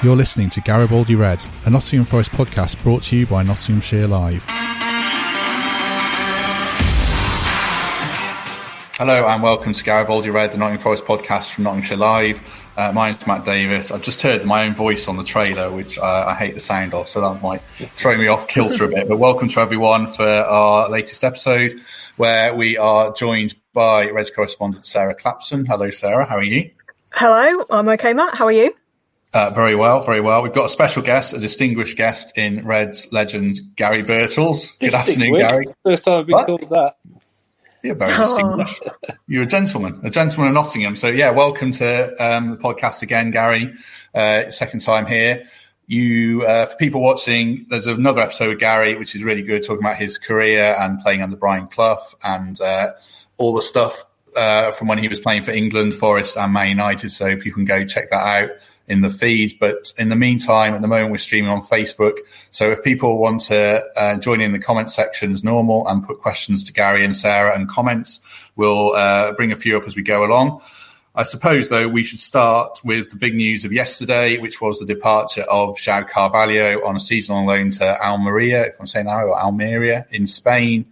[0.00, 4.44] You're listening to Garibaldi Red, a Nottingham Forest podcast brought to you by Nottinghamshire Live.
[8.96, 12.70] Hello and welcome to Garibaldi Red, the Nottingham Forest podcast from Nottinghamshire Live.
[12.76, 13.90] Uh, my name's Matt Davis.
[13.90, 16.94] I've just heard my own voice on the trailer, which uh, I hate the sound
[16.94, 19.08] of, so that might throw me off kilter a bit.
[19.08, 21.74] But welcome to everyone for our latest episode,
[22.16, 25.66] where we are joined by Reds correspondent Sarah Clapson.
[25.66, 26.24] Hello, Sarah.
[26.24, 26.70] How are you?
[27.14, 28.36] Hello, I'm okay, Matt.
[28.36, 28.72] How are you?
[29.34, 30.42] Uh, very well, very well.
[30.42, 34.78] We've got a special guest, a distinguished guest in Reds legend Gary Birtles.
[34.78, 35.66] Good afternoon, Gary.
[35.84, 36.46] First time I've been What?
[36.46, 36.96] called that.
[37.82, 38.88] You're very distinguished.
[39.26, 40.96] You're a gentleman, a gentleman of Nottingham.
[40.96, 43.74] So yeah, welcome to um, the podcast again, Gary.
[44.14, 45.44] Uh, second time here.
[45.86, 49.84] You, uh, for people watching, there's another episode with Gary, which is really good, talking
[49.84, 52.88] about his career and playing under Brian Clough and uh,
[53.36, 54.04] all the stuff
[54.36, 57.10] uh, from when he was playing for England, Forest, and Man United.
[57.10, 58.50] So people can go check that out
[58.88, 59.58] in the feed.
[59.60, 62.18] But in the meantime, at the moment, we're streaming on Facebook.
[62.50, 66.64] So if people want to uh, join in the comment sections normal and put questions
[66.64, 68.20] to Gary and Sarah and comments,
[68.56, 70.60] we'll uh, bring a few up as we go along.
[71.14, 74.86] I suppose, though, we should start with the big news of yesterday, which was the
[74.86, 79.36] departure of João Carvalho on a seasonal loan to Almeria, if I'm saying that or
[79.36, 80.86] Almeria in Spain.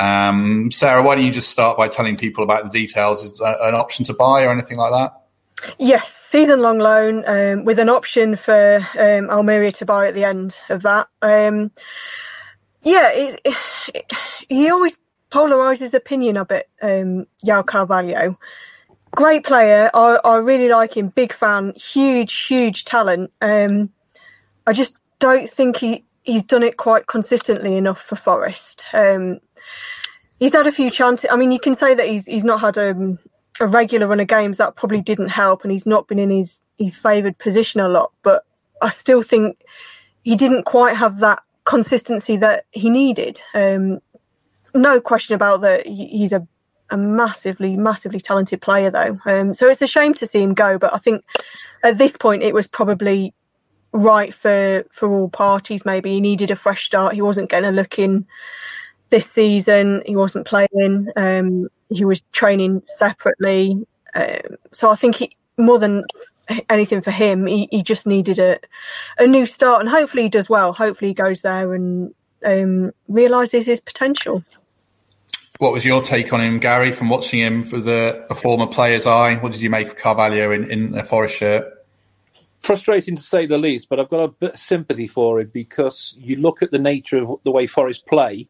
[0.00, 3.22] Um, Sarah, why don't you just start by telling people about the details?
[3.22, 5.25] Is an option to buy or anything like that?
[5.78, 10.24] Yes, season long loan um, with an option for um, Almeria to buy at the
[10.24, 11.08] end of that.
[11.22, 11.70] Um,
[12.82, 13.36] yeah, it's,
[13.94, 14.12] it,
[14.48, 14.98] he always
[15.30, 18.38] polarises opinion a bit, um, João Carvalho.
[19.12, 19.90] Great player.
[19.94, 21.08] I, I really like him.
[21.08, 21.72] Big fan.
[21.74, 23.32] Huge, huge talent.
[23.40, 23.90] Um,
[24.66, 28.84] I just don't think he, he's done it quite consistently enough for Forest.
[28.92, 29.40] Um,
[30.38, 31.30] he's had a few chances.
[31.30, 33.18] I mean, you can say that he's he's not had um,
[33.60, 34.58] a regular run of games.
[34.58, 38.12] That probably didn't help, and he's not been in his his favoured position a lot.
[38.22, 38.44] But
[38.82, 39.62] I still think
[40.22, 43.40] he didn't quite have that consistency that he needed.
[43.54, 44.00] Um,
[44.74, 45.86] no question about that.
[45.86, 46.46] He's a
[46.90, 49.18] a massively, massively talented player, though.
[49.26, 50.78] Um, so it's a shame to see him go.
[50.78, 51.24] But I think
[51.82, 53.34] at this point, it was probably
[53.92, 55.84] right for for all parties.
[55.84, 57.14] Maybe he needed a fresh start.
[57.14, 58.26] He wasn't getting a look in
[59.10, 60.02] this season.
[60.06, 61.08] He wasn't playing.
[61.16, 63.86] Um, he was training separately.
[64.14, 66.04] Um, so I think he, more than
[66.68, 68.58] anything for him, he, he just needed a
[69.18, 70.72] a new start, and hopefully he does well.
[70.72, 72.14] Hopefully he goes there and
[72.44, 74.42] um, realizes his potential.
[75.58, 79.06] What was your take on him, Gary, from watching him for the a former player's
[79.06, 79.36] eye?
[79.36, 81.72] What did you make of Carvalho in, in a Forest shirt?
[82.60, 86.14] Frustrating to say the least, but I've got a bit of sympathy for him because
[86.18, 88.48] you look at the nature of the way Forest play,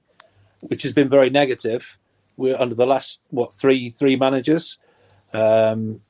[0.61, 1.99] which has been very negative.
[2.37, 4.79] We're under the last what three three managers,
[5.33, 6.01] um,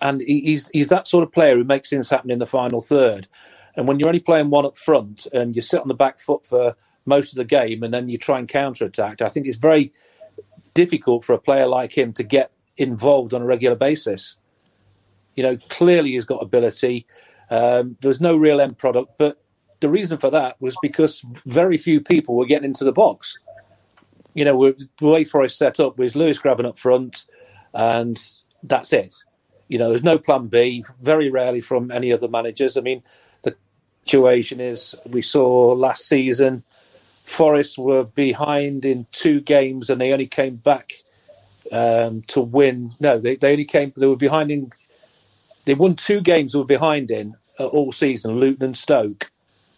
[0.00, 2.80] and he, he's he's that sort of player who makes things happen in the final
[2.80, 3.28] third.
[3.74, 6.46] And when you're only playing one up front and you sit on the back foot
[6.46, 9.56] for most of the game, and then you try and counter attack, I think it's
[9.56, 9.92] very
[10.74, 14.36] difficult for a player like him to get involved on a regular basis.
[15.34, 17.06] You know, clearly he's got ability.
[17.50, 19.42] Um, there's no real end product, but
[19.80, 23.36] the reason for that was because very few people were getting into the box.
[24.34, 27.26] You know, we're, the way Forest set up was Lewis Grabban up front,
[27.74, 28.18] and
[28.62, 29.14] that's it.
[29.68, 30.84] You know, there's no plan B.
[31.00, 32.76] Very rarely from any other managers.
[32.76, 33.02] I mean,
[33.42, 33.56] the
[34.04, 36.64] situation is we saw last season
[37.24, 40.92] Forest were behind in two games, and they only came back
[41.70, 42.92] um, to win.
[43.00, 43.92] No, they, they only came.
[43.96, 44.70] They were behind in.
[45.64, 46.54] They won two games.
[46.54, 48.38] Were behind in uh, all season.
[48.38, 49.30] Luton and Stoke.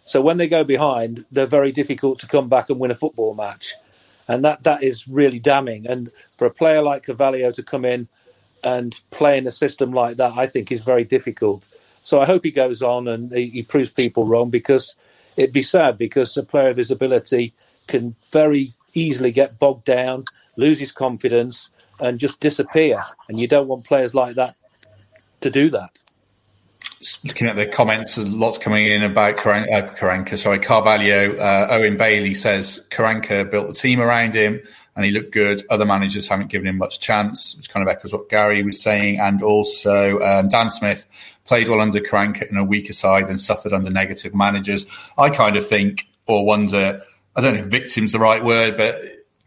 [0.04, 3.34] So when they go behind, they're very difficult to come back and win a football
[3.34, 3.74] match,
[4.28, 5.86] and that that is really damning.
[5.86, 8.08] And for a player like Carvalho to come in
[8.62, 11.68] and play in a system like that, I think is very difficult.
[12.02, 14.94] So I hope he goes on and he, he proves people wrong because
[15.36, 17.52] it'd be sad because a player of his ability
[17.86, 20.24] can very easily get bogged down,
[20.56, 21.70] lose his confidence,
[22.00, 23.00] and just disappear.
[23.28, 24.56] And you don't want players like that
[25.40, 26.00] to do that.
[27.24, 31.36] Looking at the comments, lots coming in about Karan- uh, Karanka, sorry, Carvalho.
[31.36, 34.60] Uh, Owen Bailey says Karanka built the team around him
[34.96, 35.62] and he looked good.
[35.68, 39.20] Other managers haven't given him much chance, which kind of echoes what Gary was saying.
[39.20, 41.06] And also, um, Dan Smith
[41.44, 44.86] played well under Karanka in a weaker side and suffered under negative managers.
[45.18, 47.02] I kind of think or wonder,
[47.36, 48.98] I don't know if victim's the right word, but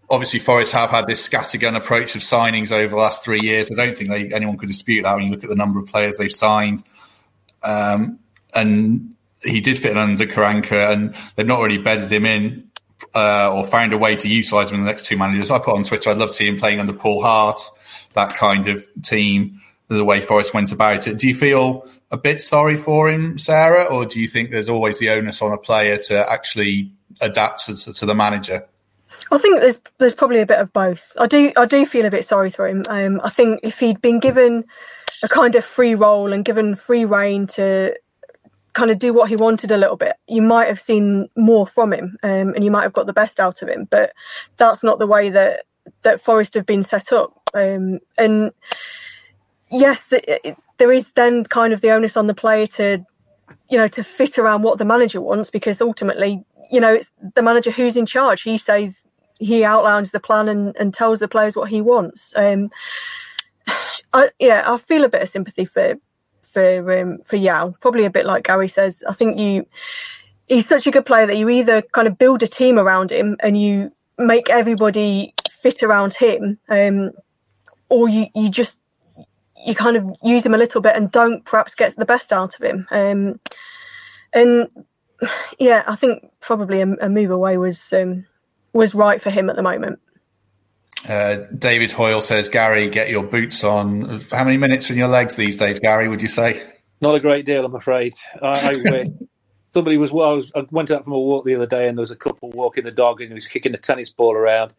[0.09, 3.71] obviously Forest have had this scattergun approach of signings over the last three years.
[3.71, 5.88] I don't think they, anyone could dispute that when you look at the number of
[5.88, 6.83] players they've signed.
[7.63, 8.19] Um,
[8.54, 12.69] and he did fit under Karanka, and they've not really bedded him in
[13.15, 15.51] uh, or found a way to utilise him in the next two managers.
[15.51, 17.59] I put on Twitter, I'd love to see him playing under Paul Hart,
[18.13, 21.18] that kind of team, the way Forest went about it.
[21.18, 25.00] Do you feel a bit sorry for him, Sarah, or do you think there's always
[25.00, 28.68] the onus on a player to actually adapt to, to the manager?
[29.31, 31.13] I think there's there's probably a bit of both.
[31.19, 32.83] I do I do feel a bit sorry for him.
[32.88, 34.65] Um, I think if he'd been given
[35.23, 37.95] a kind of free role and given free reign to
[38.73, 41.91] kind of do what he wanted a little bit, you might have seen more from
[41.91, 43.87] him, um, and you might have got the best out of him.
[43.89, 44.13] But
[44.57, 45.65] that's not the way that
[46.03, 47.31] that Forest have been set up.
[47.53, 48.51] Um, and
[49.71, 53.03] yes, the, it, there is then kind of the onus on the player to,
[53.69, 57.41] you know, to fit around what the manager wants, because ultimately, you know, it's the
[57.41, 58.43] manager who's in charge.
[58.43, 59.03] He says
[59.39, 62.33] he outlines the plan and, and tells the players what he wants.
[62.35, 62.69] Um,
[64.13, 65.95] I, yeah, I feel a bit of sympathy for
[66.42, 67.80] for um, for João.
[67.80, 69.04] Probably a bit like Gary says.
[69.07, 69.65] I think you
[70.48, 73.38] he's such a good player that you either kind of build a team around him
[73.42, 77.12] and you make everybody fit around him, um,
[77.89, 78.80] or you you just
[79.65, 82.56] you kind of use him a little bit and don't perhaps get the best out
[82.56, 82.88] of him.
[82.92, 83.39] Um,
[84.33, 84.69] and
[85.59, 88.25] yeah, I think probably a, a move away was um,
[88.74, 90.00] was right for him at the moment.
[91.07, 94.19] Uh, David Hoyle says, Gary, get your boots on.
[94.31, 96.74] How many minutes in your legs these days, Gary, would you say?
[97.00, 98.13] Not a great deal, I'm afraid.
[98.42, 99.06] I, I
[99.74, 101.98] somebody was, well, I, was, I went out from a walk the other day and
[101.98, 104.74] there was a couple walking the dog and he was kicking a tennis ball around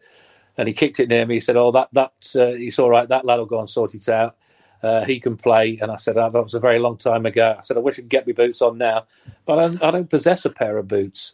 [0.57, 1.35] and he kicked it near me.
[1.35, 3.07] He said, Oh, that that's uh, it's all right.
[3.07, 4.35] That lad will go and sort it out.
[4.83, 5.77] Uh, he can play.
[5.81, 7.55] And I said, oh, That was a very long time ago.
[7.57, 9.05] I said, I wish I could get my boots on now,
[9.45, 11.33] but I don't, I don't possess a pair of boots.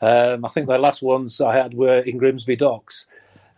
[0.00, 3.06] Um, I think the last ones I had were in Grimsby Docks.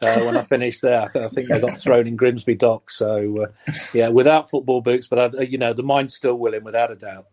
[0.02, 2.96] Uh, when I finished there, I, th- I, think I got thrown in Grimsby Docks.
[2.96, 6.90] So, uh, yeah, without football boots, but I, you know, the mind's still willing, without
[6.90, 7.26] a doubt.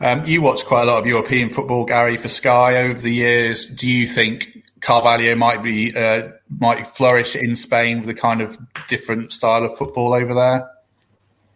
[0.00, 3.66] Um, you watched quite a lot of European football, Gary, for Sky over the years.
[3.66, 8.58] Do you think Carvalho might be uh, might flourish in Spain with a kind of
[8.88, 10.68] different style of football over there?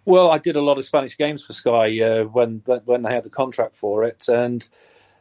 [0.04, 3.24] Well, I did a lot of Spanish games for Sky uh, when when they had
[3.24, 4.66] the contract for it, and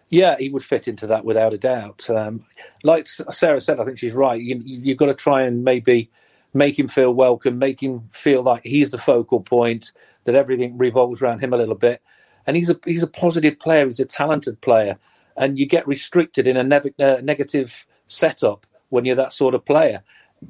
[0.10, 2.10] yeah, he would fit into that without a doubt.
[2.10, 2.46] Um,
[2.84, 4.40] like Sarah said, I think she's right.
[4.40, 6.10] You, you've got to try and maybe
[6.54, 9.92] make him feel welcome, make him feel like he's the focal point,
[10.24, 12.02] that everything revolves around him a little bit.
[12.48, 13.86] And he's a he's a positive player.
[13.86, 15.00] He's a talented player,
[15.36, 20.04] and you get restricted in a uh, negative setup when you're that sort of player.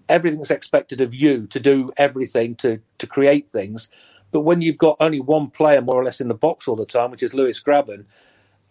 [0.10, 3.88] Everything's expected of you to do everything to to create things,
[4.32, 6.86] but when you've got only one player more or less in the box all the
[6.86, 8.04] time, which is Lewis Grabban,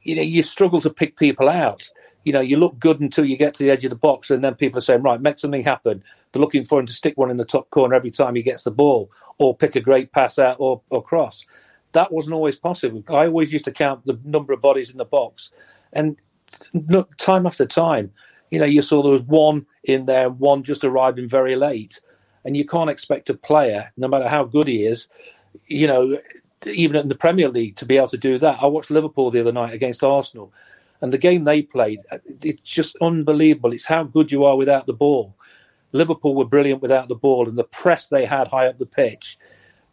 [0.04, 1.90] you know, you struggle to pick people out.
[2.24, 4.42] You know, you look good until you get to the edge of the box, and
[4.42, 6.02] then people are saying, right, make something happen.
[6.32, 8.64] They're looking for him to stick one in the top corner every time he gets
[8.64, 11.44] the ball, or pick a great pass out or, or cross.
[11.92, 13.04] That wasn't always possible.
[13.08, 15.50] I always used to count the number of bodies in the box,
[15.92, 16.16] and
[16.72, 18.12] look, time after time,
[18.50, 22.00] you know, you saw there was one in there, one just arriving very late,
[22.44, 25.08] and you can't expect a player, no matter how good he is,
[25.66, 26.18] you know,
[26.66, 28.62] even in the Premier League to be able to do that.
[28.62, 30.52] I watched Liverpool the other night against Arsenal,
[31.00, 33.72] and the game they played, uh, it's just unbelievable.
[33.72, 35.34] It's how good you are without the ball.
[35.92, 39.38] Liverpool were brilliant without the ball, and the press they had high up the pitch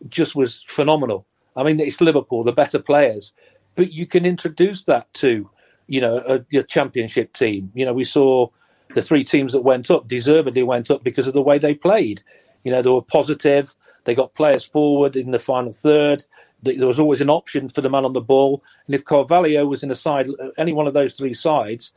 [0.10, 1.26] just was phenomenal.
[1.56, 3.34] I mean, it's Liverpool, the better players,
[3.76, 5.50] but you can introduce that to,
[5.88, 7.72] you know, a, your championship team.
[7.76, 8.48] You know, we saw
[8.94, 12.24] the three teams that went up deservedly went up because of the way they played.
[12.64, 13.76] You know, they were positive.
[14.04, 16.26] They got players forward in the final third
[16.64, 18.64] there was always an option for the man on the ball.
[18.86, 20.28] And if Carvalho was in a side,
[20.58, 21.94] any one of those three sides,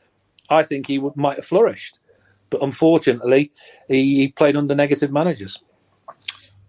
[0.49, 1.99] I think he would, might have flourished.
[2.49, 3.51] But unfortunately,
[3.87, 5.59] he, he played under negative managers.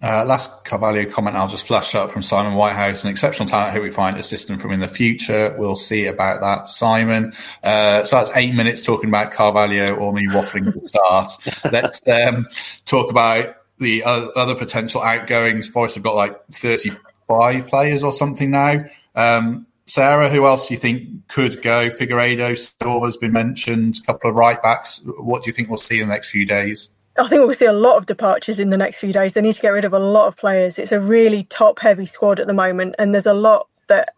[0.03, 3.05] Uh, last Carvalho comment I'll just flash up from Simon Whitehouse.
[3.05, 3.75] An exceptional talent.
[3.75, 5.55] Who we find a system from in the future.
[5.59, 7.33] We'll see about that, Simon.
[7.63, 11.31] Uh, so that's eight minutes talking about Carvalho or me waffling at the start.
[11.73, 12.47] Let's um,
[12.85, 15.69] talk about the other potential outgoings.
[15.69, 16.91] Forest have got like 30
[17.27, 18.85] five players or something now.
[19.15, 21.91] Um, Sarah, who else do you think could go?
[21.91, 24.01] Figueiredo still has been mentioned.
[24.03, 25.01] A couple of right backs.
[25.05, 26.89] What do you think we'll see in the next few days?
[27.19, 29.33] I think we'll see a lot of departures in the next few days.
[29.33, 30.79] They need to get rid of a lot of players.
[30.79, 34.11] It's a really top heavy squad at the moment, and there's a lot that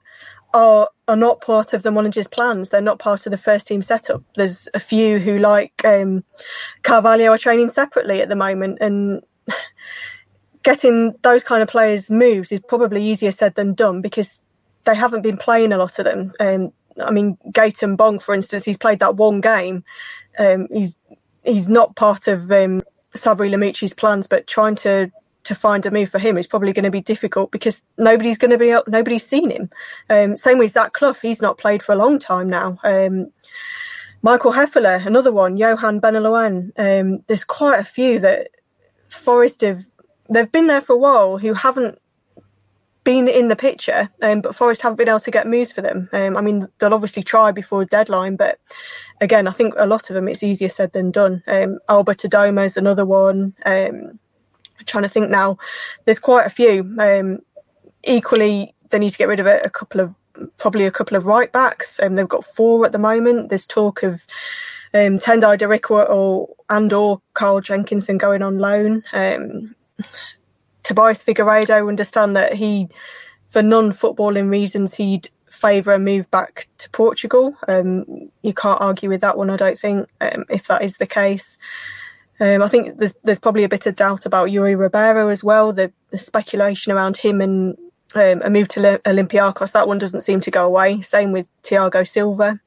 [0.55, 2.71] are are not part of the manager's plans.
[2.71, 4.23] They're not part of the first team setup.
[4.35, 6.25] There's a few who, like um,
[6.83, 9.23] Carvalho, are training separately at the moment, and
[10.69, 14.43] getting those kind of players moves is probably easier said than done because
[14.85, 16.31] they haven't been playing a lot of them.
[16.39, 16.73] Um,
[17.03, 19.83] I mean, Gaëtan Bong, for instance, he's played that one game.
[20.39, 20.95] Um, he's
[21.43, 22.83] he's not part of um,
[23.17, 25.11] Sabri Lamouchi's plans, but trying to
[25.45, 28.51] to find a move for him is probably going to be difficult because nobody's going
[28.51, 29.71] to be nobody's seen him.
[30.11, 32.79] Um, same with Zach Clough, he's not played for a long time now.
[32.85, 33.33] Um,
[34.21, 36.73] Michael Hefele, another one, Yohan Benalouane.
[36.77, 38.49] Um, there's quite a few that
[39.09, 39.87] Forest have
[40.31, 41.99] they've been there for a while who haven't
[43.05, 46.11] been in the picture, um, but Forest haven't been able to get moves for them.
[46.13, 48.59] Um, I mean, they'll obviously try before a deadline, but
[49.21, 51.43] again, I think a lot of them it's easier said than done.
[51.47, 53.55] Um, Albert Adomah is another one.
[53.65, 54.19] Um,
[54.79, 55.57] I'm trying to think now.
[56.05, 56.95] There's quite a few.
[56.99, 57.39] Um,
[58.05, 60.15] equally, they need to get rid of a, a couple of
[60.59, 61.99] probably a couple of right backs.
[62.01, 63.49] Um, they've got four at the moment.
[63.49, 64.27] There's talk of
[64.93, 69.03] um, Tendai Darikwa or and or Carl Jenkinson going on loan.
[69.13, 69.75] Um,
[70.83, 72.89] Tobias Figueiredo understand that he,
[73.47, 77.55] for non-footballing reasons, he'd favour a move back to Portugal.
[77.67, 81.07] Um, you can't argue with that one, I don't think, um, if that is the
[81.07, 81.59] case.
[82.41, 85.73] Um, I think there's there's probably a bit of doubt about Yuri Ribeiro as well.
[85.73, 87.77] The the speculation around him and
[88.15, 91.01] um, a move to Olympiacos that one doesn't seem to go away.
[91.01, 92.61] Same with Tiago Silva.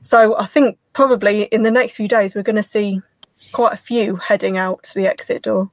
[0.00, 3.00] So I think probably in the next few days we're going to see
[3.52, 5.70] quite a few heading out the exit door.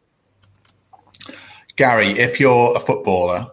[1.77, 3.51] Gary, if you're a footballer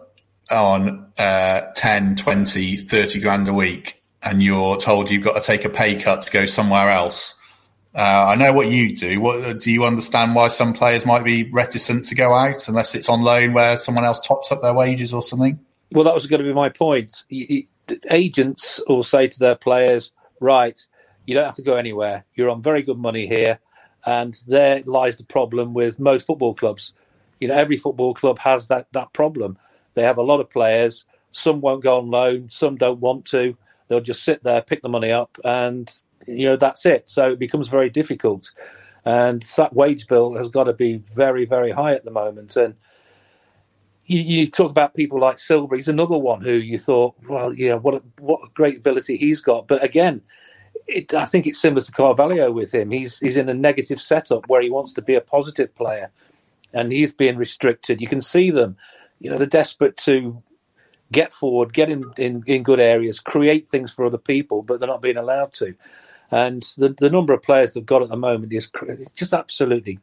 [0.49, 5.63] on uh, 10, 20, 30 grand a week and you're told you've got to take
[5.63, 7.35] a pay cut to go somewhere else,
[7.93, 9.21] uh, I know what you do.
[9.21, 13.09] What do you understand why some players might be reticent to go out unless it's
[13.09, 15.59] on loan where someone else tops up their wages or something?
[15.91, 17.25] Well, that was going to be my point.
[18.09, 20.79] Agents will say to their players, "Right,
[21.27, 22.25] you don't have to go anywhere.
[22.33, 23.59] You're on very good money here."
[24.03, 26.91] And there lies the problem with most football clubs
[27.39, 29.57] you know, every football club has that that problem.
[29.93, 31.05] They have a lot of players.
[31.31, 32.49] Some won't go on loan.
[32.49, 33.57] Some don't want to.
[33.87, 35.91] They'll just sit there, pick the money up, and
[36.27, 37.09] you know that's it.
[37.09, 38.51] So it becomes very difficult.
[39.05, 42.55] And that wage bill has got to be very, very high at the moment.
[42.55, 42.73] And
[44.07, 45.75] you, you, talk about people like Silva.
[45.75, 49.41] He's another one who you thought, well, yeah, what a, what a great ability he's
[49.41, 49.67] got.
[49.67, 50.23] But again,
[50.87, 52.91] it, I think it's similar to Carvalho with him.
[52.91, 56.11] He's he's in a negative setup where he wants to be a positive player
[56.75, 58.01] and he's being restricted.
[58.01, 58.77] You can see them,
[59.19, 60.43] you know, they're desperate to
[61.11, 64.87] get forward, get in, in, in good areas, create things for other people, but they're
[64.87, 65.73] not being allowed to.
[66.29, 68.69] And the, the number of players they've got at the moment is
[69.15, 69.99] just absolutely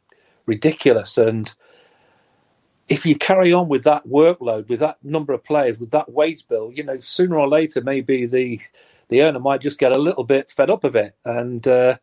[0.47, 1.17] ridiculous.
[1.17, 1.53] And
[2.89, 6.47] if you carry on with that workload, with that number of players, with that wage
[6.47, 8.59] bill, you know, sooner or later, maybe the
[9.09, 11.15] the owner might just get a little bit fed up of it.
[11.23, 11.97] And uh,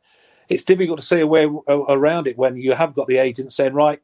[0.49, 3.73] it's difficult to see a way around it when you have got the agent saying,
[3.73, 4.01] right,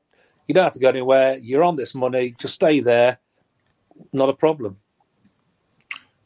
[0.47, 1.39] you don't have to go anywhere.
[1.39, 2.35] You're on this money.
[2.39, 3.19] Just stay there.
[4.13, 4.79] Not a problem.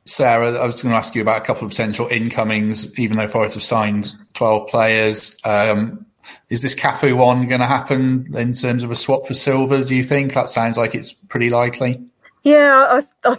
[0.05, 3.29] Sarah, I was going to ask you about a couple of potential incomings, even though
[3.29, 5.37] Forest have signed 12 players.
[5.45, 6.07] Um,
[6.49, 9.95] is this Cafu one going to happen in terms of a swap for Silva, do
[9.95, 10.35] you think?
[10.35, 12.03] That sounds like it's pretty likely.
[12.43, 13.37] Yeah, I, I,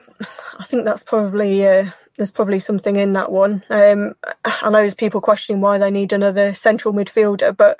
[0.60, 3.64] I think that's probably, uh, there's probably something in that one.
[3.70, 4.14] Um,
[4.46, 7.80] I know there's people questioning why they need another central midfielder, but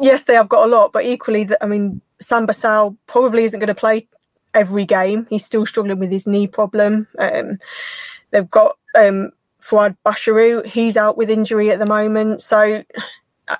[0.00, 3.68] yes, they have got a lot, but equally, I mean, Samba Sow probably isn't going
[3.68, 4.08] to play
[4.52, 5.26] every game.
[5.30, 7.06] He's still struggling with his knee problem.
[7.18, 7.58] Um,
[8.30, 9.30] they've got um,
[9.62, 10.64] Fouad Bachirou.
[10.66, 12.42] He's out with injury at the moment.
[12.42, 12.84] So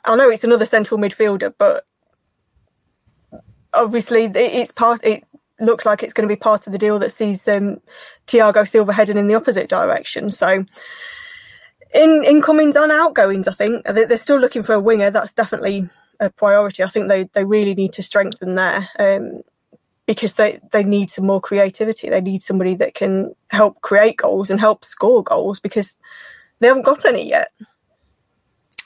[0.04, 1.84] I know it's another central midfielder, but
[3.72, 5.04] obviously it's part.
[5.04, 5.24] It
[5.60, 7.80] looks like it's going to be part of the deal that sees um,
[8.26, 10.30] Tiago Silva heading in the opposite direction.
[10.30, 10.64] So
[11.94, 15.10] in incomings and outgoings, I think they're still looking for a winger.
[15.10, 15.88] That's definitely
[16.20, 16.82] a priority.
[16.82, 19.42] I think they, they really need to strengthen there um,
[20.06, 22.08] because they, they need some more creativity.
[22.08, 25.96] They need somebody that can help create goals and help score goals because
[26.58, 27.52] they haven't got any yet.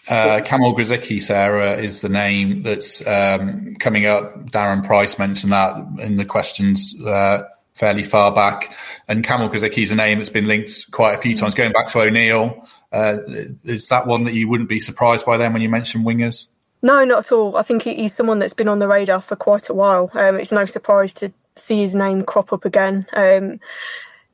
[0.08, 4.50] Uh, Kamil Grosicki, Sarah, is the name that's um, coming up.
[4.50, 7.42] Darren Price mentioned that in the questions uh,
[7.74, 8.74] fairly far back.
[9.06, 11.88] And Kamil Grosicki is a name that's been linked quite a few times, going back
[11.88, 12.66] to O'Neill.
[12.90, 13.18] Uh,
[13.64, 16.46] is that one that you wouldn't be surprised by then when you mention wingers?
[16.80, 17.56] No, not at all.
[17.56, 20.10] I think he's someone that's been on the radar for quite a while.
[20.14, 23.06] Um, it's no surprise to see his name crop up again.
[23.12, 23.60] Um,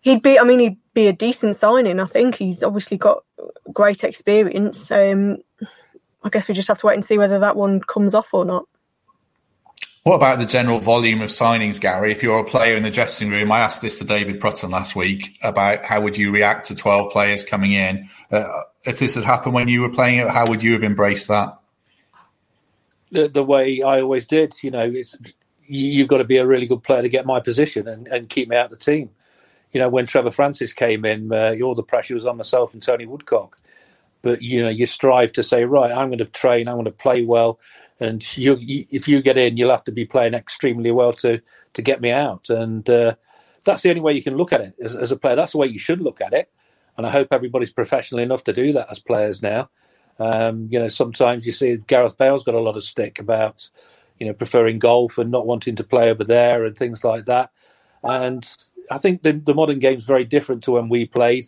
[0.02, 1.99] he'd be, I mean, he'd be a decent signing.
[1.99, 3.25] I think he's obviously got
[3.73, 4.90] great experience.
[4.90, 5.38] Um,
[6.23, 8.44] I guess we just have to wait and see whether that one comes off or
[8.44, 8.66] not.
[10.04, 12.12] What about the general volume of signings, Gary?
[12.12, 14.94] If you're a player in the dressing room, I asked this to David Prutton last
[14.94, 18.11] week about how would you react to 12 players coming in.
[18.30, 18.44] Uh,
[18.84, 21.58] if this had happened when you were playing it, how would you have embraced that?
[23.12, 25.16] The, the way I always did, you know, it's
[25.66, 28.50] you've got to be a really good player to get my position and, and keep
[28.50, 29.08] me out of the team.
[29.73, 32.82] You know, when Trevor Francis came in, uh, all the pressure was on myself and
[32.82, 33.58] Tony Woodcock.
[34.20, 36.90] But you know, you strive to say, right, I'm going to train, I'm going to
[36.90, 37.58] play well,
[38.00, 41.40] and you, you, if you get in, you'll have to be playing extremely well to
[41.74, 42.50] to get me out.
[42.50, 43.14] And uh,
[43.64, 45.36] that's the only way you can look at it as, as, a player.
[45.36, 46.50] That's the way you should look at it.
[46.96, 49.68] And I hope everybody's professional enough to do that as players now.
[50.18, 53.68] Um, you know, sometimes you see Gareth Bale's got a lot of stick about,
[54.20, 57.50] you know, preferring golf and not wanting to play over there and things like that.
[58.04, 58.46] And
[58.90, 61.46] I think the, the modern game's very different to when we played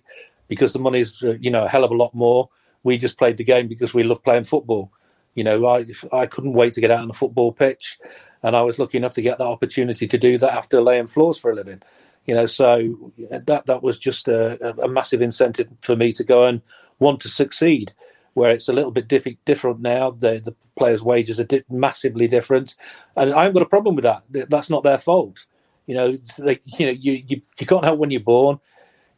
[0.49, 2.49] because the money's, uh, you know, a hell of a lot more.
[2.83, 4.91] We just played the game because we love playing football.
[5.37, 7.99] You know, I I couldn't wait to get out on the football pitch,
[8.43, 11.39] and I was lucky enough to get that opportunity to do that after laying floors
[11.39, 11.83] for a living.
[12.25, 16.45] You know, so that that was just a, a massive incentive for me to go
[16.45, 16.63] and
[16.99, 17.93] want to succeed.
[18.35, 22.27] Where it's a little bit diff- different now, the, the players' wages are di- massively
[22.27, 22.75] different,
[23.15, 24.25] and I haven't got a problem with that.
[24.51, 25.47] That's not their fault.
[25.87, 26.19] You know,
[26.65, 28.59] you know, you, you you can't help when you're born.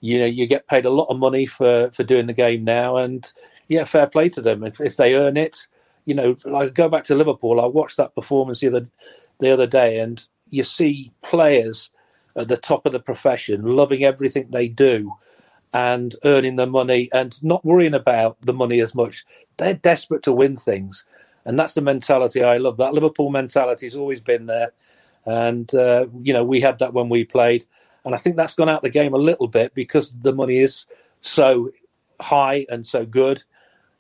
[0.01, 2.97] You know, you get paid a lot of money for for doing the game now,
[2.97, 3.33] and
[3.69, 4.65] yeah, fair play to them.
[4.65, 5.67] If, if they earn it,
[6.09, 7.61] you know, I go back to Liverpool.
[7.61, 8.89] I watched that performance the other
[9.41, 11.91] the other day, and you see players
[12.35, 15.13] at the top of the profession loving everything they do
[15.75, 19.27] and earning the money and not worrying about the money as much.
[19.59, 21.05] They're desperate to win things,
[21.45, 22.79] and that's the mentality I love.
[22.79, 24.73] That Liverpool mentality has always been there,
[25.27, 27.67] and uh, you know we had that when we played,
[28.07, 30.87] and I think that's gone out the game a little bit because the money is
[31.21, 31.71] so
[32.19, 33.45] high and so good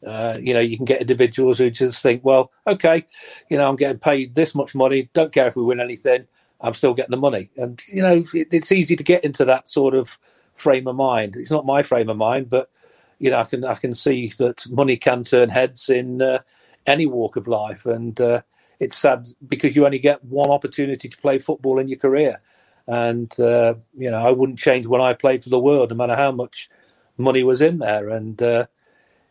[0.06, 3.04] uh, you know, you can get individuals who just think, well, okay,
[3.48, 5.10] you know, I'm getting paid this much money.
[5.12, 6.26] Don't care if we win anything.
[6.60, 7.50] I'm still getting the money.
[7.56, 10.18] And, you know, it, it's easy to get into that sort of
[10.54, 11.36] frame of mind.
[11.36, 12.70] It's not my frame of mind, but,
[13.18, 16.40] you know, I can, I can see that money can turn heads in uh,
[16.86, 17.86] any walk of life.
[17.86, 18.42] And uh,
[18.80, 22.38] it's sad because you only get one opportunity to play football in your career.
[22.86, 26.16] And, uh, you know, I wouldn't change when I played for the world, no matter
[26.16, 26.70] how much
[27.16, 28.08] money was in there.
[28.08, 28.66] And, uh,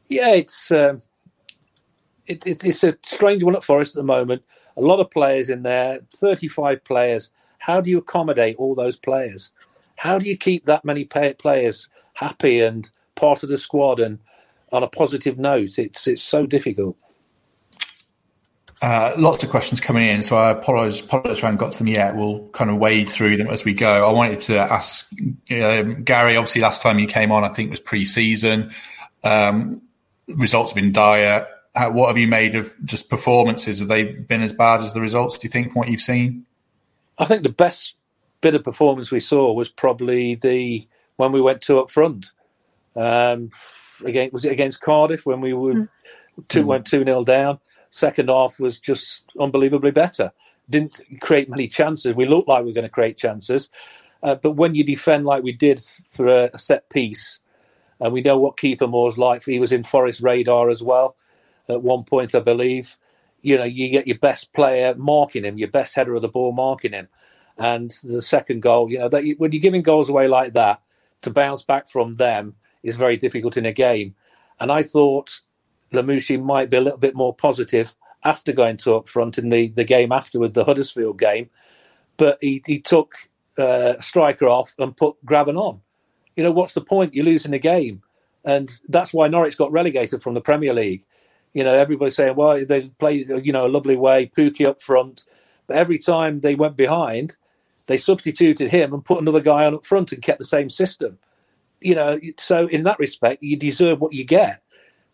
[0.07, 1.01] yeah, it's um,
[2.25, 4.43] it, it, it's a strange one at Forest at the moment.
[4.75, 7.31] A lot of players in there, 35 players.
[7.59, 9.51] How do you accommodate all those players?
[9.95, 14.19] How do you keep that many players happy and part of the squad and
[14.71, 15.79] on a positive note?
[15.79, 16.95] It's it's so difficult.
[18.79, 21.87] Uh, lots of questions coming in, so I apologize if I haven't got to them
[21.87, 22.15] yet.
[22.15, 24.07] We'll kind of wade through them as we go.
[24.07, 25.09] I wanted to ask
[25.49, 28.71] uh, Gary, obviously, last time you came on, I think was pre season.
[29.23, 29.81] Um,
[30.29, 31.47] results have been dire.
[31.75, 33.79] How, what have you made of just performances?
[33.79, 35.37] Have they been as bad as the results?
[35.37, 36.45] Do you think from what you've seen?
[37.17, 37.95] I think the best
[38.41, 40.87] bit of performance we saw was probably the
[41.17, 42.31] when we went two up front.
[42.95, 43.49] Um,
[44.03, 45.89] again, was it against Cardiff when we were mm.
[46.47, 47.59] two went two nil down?
[47.89, 50.31] Second half was just unbelievably better.
[50.69, 52.13] Didn't create many chances.
[52.13, 53.69] We looked like we were going to create chances,
[54.21, 57.39] uh, but when you defend like we did for a, a set piece,
[57.99, 59.43] and we know what Kiefer Moore's like.
[59.43, 61.15] He was in Forest radar as well
[61.69, 62.97] at one point, I believe.
[63.41, 66.51] You know, you get your best player marking him, your best header of the ball
[66.51, 67.07] marking him.
[67.57, 70.81] And the second goal, you know, that when you're giving goals away like that,
[71.23, 74.15] to bounce back from them is very difficult in a game.
[74.59, 75.41] And I thought
[75.91, 79.67] Lamouchi might be a little bit more positive after going to up front in the,
[79.69, 81.49] the game afterward, the Huddersfield game.
[82.17, 83.15] But he, he took
[83.57, 85.81] uh, striker off and put Grabban on
[86.37, 87.13] you know, what's the point?
[87.13, 88.03] You're losing the game.
[88.45, 91.03] And that's why Norwich got relegated from the Premier League.
[91.53, 95.25] You know, everybody's saying, well, they played, you know, a lovely way, Pukki up front.
[95.65, 97.35] But every time they went behind,
[97.87, 101.17] they substituted him and put another guy on up front and kept the same system.
[101.81, 104.61] You know, so in that respect, you deserve what you get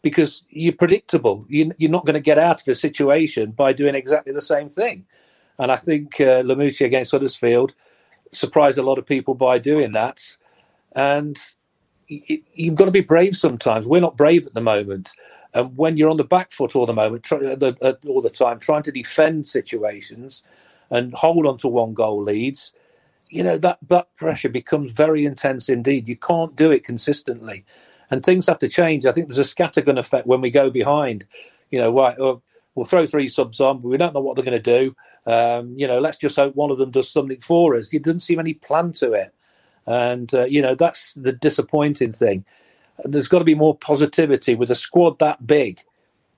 [0.02, 1.46] because you're predictable.
[1.48, 5.06] You're not going to get out of a situation by doing exactly the same thing.
[5.58, 7.74] And I think uh, Lamouchi against Huddersfield
[8.32, 10.36] surprised a lot of people by doing that.
[10.96, 11.38] And
[12.08, 13.88] you've got to be brave sometimes.
[13.88, 15.12] We're not brave at the moment.
[15.54, 18.92] And when you're on the back foot all the moment, all the time, trying to
[18.92, 20.44] defend situations
[20.90, 22.74] and hold on to one goal leads,
[23.30, 26.08] you know that that pressure becomes very intense indeed.
[26.08, 27.66] You can't do it consistently,
[28.12, 29.06] and things have to change.
[29.06, 31.26] I think there's a scattergun effect when we go behind.
[31.72, 32.18] You know, right?
[32.76, 34.96] We'll throw three subs on, but we don't know what they're going to do.
[35.32, 37.90] Um, you know, let's just hope one of them does something for us.
[37.90, 39.34] There doesn't seem any plan to it.
[39.86, 42.46] And, uh, you know, that's the disappointing thing.
[43.04, 45.82] There's got to be more positivity with a squad that big.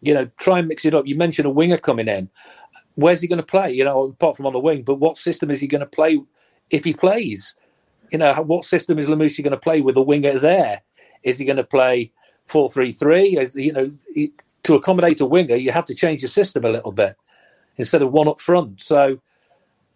[0.02, 1.08] You know, try and mix it up.
[1.08, 2.30] You mentioned a winger coming in.
[2.96, 3.72] where's he going to play?
[3.72, 6.20] You know, apart from on the wing, but what system is he going to play
[6.70, 7.56] if he plays?
[8.12, 10.82] You know, what system is Lamouchi going to play with a winger there?
[11.24, 12.12] Is he going to play
[12.48, 13.38] four three three?
[13.56, 13.92] You know,
[14.64, 17.16] to accommodate a winger, you have to change your system a little bit
[17.78, 18.82] instead of one up front.
[18.82, 19.20] So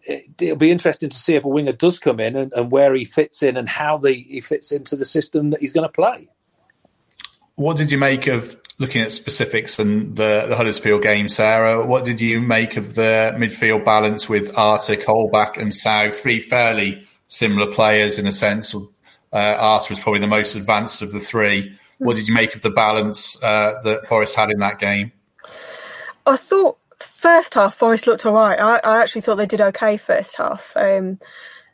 [0.10, 2.94] it, will be interesting to see if a winger does come in and, and where
[2.94, 5.92] he fits in and how the, he fits into the system that he's going to
[5.92, 6.28] play.
[7.56, 11.86] What did you make of looking at specifics and the, the Huddersfield game, Sarah?
[11.86, 16.10] What did you make of the midfield balance with Arter, Colback, and Sow?
[16.10, 18.74] Three fairly similar players in a sense.
[18.74, 18.80] Uh,
[19.32, 21.78] Arter was probably the most advanced of the three.
[22.00, 25.12] What did you make of the balance uh, that Forest had in that game?
[26.26, 26.79] I thought
[27.20, 28.60] first half Forest looked all right.
[28.60, 30.74] I, I actually thought they did okay first half.
[30.76, 31.20] Um,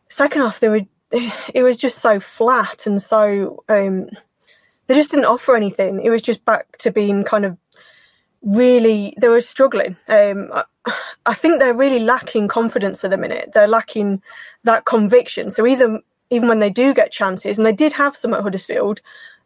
[0.10, 0.82] second half they were
[1.54, 4.10] it was just so flat and so um,
[4.88, 6.02] they just didn't offer anything.
[6.02, 7.58] It was just back to being kind of
[8.42, 9.98] really they were struggling.
[10.08, 10.64] Um, I,
[11.26, 13.52] I think they're really lacking confidence at the minute.
[13.54, 14.22] They're lacking
[14.64, 15.50] that conviction.
[15.50, 19.02] So either even when they do get chances, and they did have some at Huddersfield,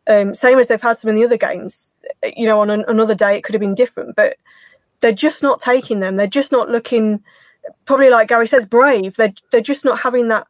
[0.08, 1.94] um, same as they've had some in the other games.
[2.24, 4.38] You know, on an, another day it could have been different, but
[5.02, 6.16] they're just not taking them.
[6.16, 7.24] They're just not looking,
[7.86, 9.16] probably like Gary says, brave.
[9.16, 10.48] They're they're just not having that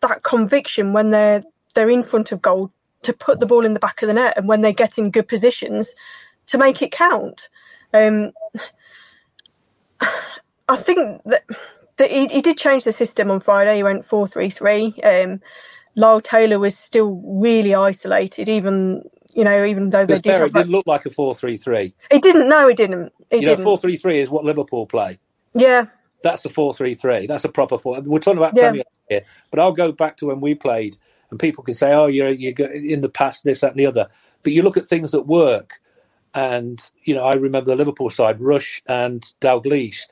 [0.00, 1.42] that conviction when they're
[1.74, 2.72] they're in front of goal
[3.02, 5.10] to put the ball in the back of the net and when they get in
[5.10, 5.94] good positions
[6.46, 7.48] to make it count.
[7.94, 8.32] Um,
[10.68, 11.44] I think that,
[11.96, 13.76] that he, he, did change the system on Friday.
[13.76, 14.94] He went four three three.
[15.02, 15.40] Um,
[15.96, 19.02] Lyle Taylor was still really isolated, even
[19.34, 20.32] you know, even though they did.
[20.32, 21.94] Have, it didn't look like a four three three.
[22.10, 22.48] It didn't.
[22.48, 23.12] No, it didn't.
[23.30, 25.18] It you know, four three three is what Liverpool play.
[25.54, 25.86] Yeah.
[26.22, 27.26] That's a four three three.
[27.26, 28.00] That's a proper four.
[28.00, 28.62] We're talking about yeah.
[28.62, 30.96] Premier here, but I'll go back to when we played,
[31.30, 34.08] and people can say, "Oh, you're you in the past, this, that, and the other."
[34.42, 35.80] But you look at things that work,
[36.34, 40.02] and you know, I remember the Liverpool side, Rush and Dalglish.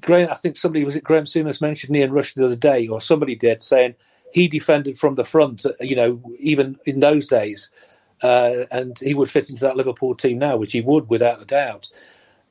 [0.00, 3.00] Graham, I think somebody was it Graeme Souness mentioned Ian Rush the other day, or
[3.00, 3.94] somebody did, saying
[4.32, 5.64] he defended from the front.
[5.80, 7.70] You know, even in those days,
[8.22, 11.44] uh, and he would fit into that Liverpool team now, which he would without a
[11.44, 11.90] doubt.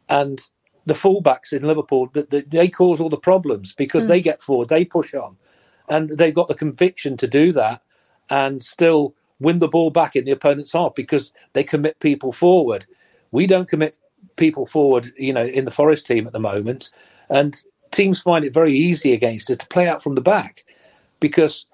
[0.10, 0.40] And
[0.86, 4.08] the fullbacks in Liverpool, the, the, they cause all the problems because mm.
[4.08, 5.38] they get forward, they push on,
[5.90, 7.82] and they've got the conviction to do that
[8.30, 12.86] and still win the ball back in the opponent's half because they commit people forward.
[13.32, 13.98] We don't commit
[14.38, 16.90] people forward, you know, in the Forest team at the moment,
[17.30, 20.64] and teams find it very easy against us to play out from the back
[21.20, 21.66] because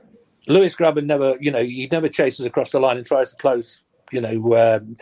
[0.48, 3.82] Lewis Grabban never, you know, he never chases across the line and tries to close,
[4.12, 4.98] you know, um,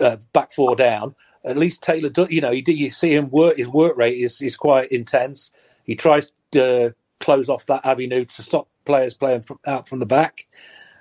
[0.00, 1.14] uh, back four down.
[1.44, 3.56] At least Taylor, do, you know, you, you see him work.
[3.56, 5.52] His work rate is is quite intense.
[5.84, 10.06] He tries to close off that avenue to stop players playing from, out from the
[10.06, 10.48] back,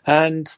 [0.06, 0.50] and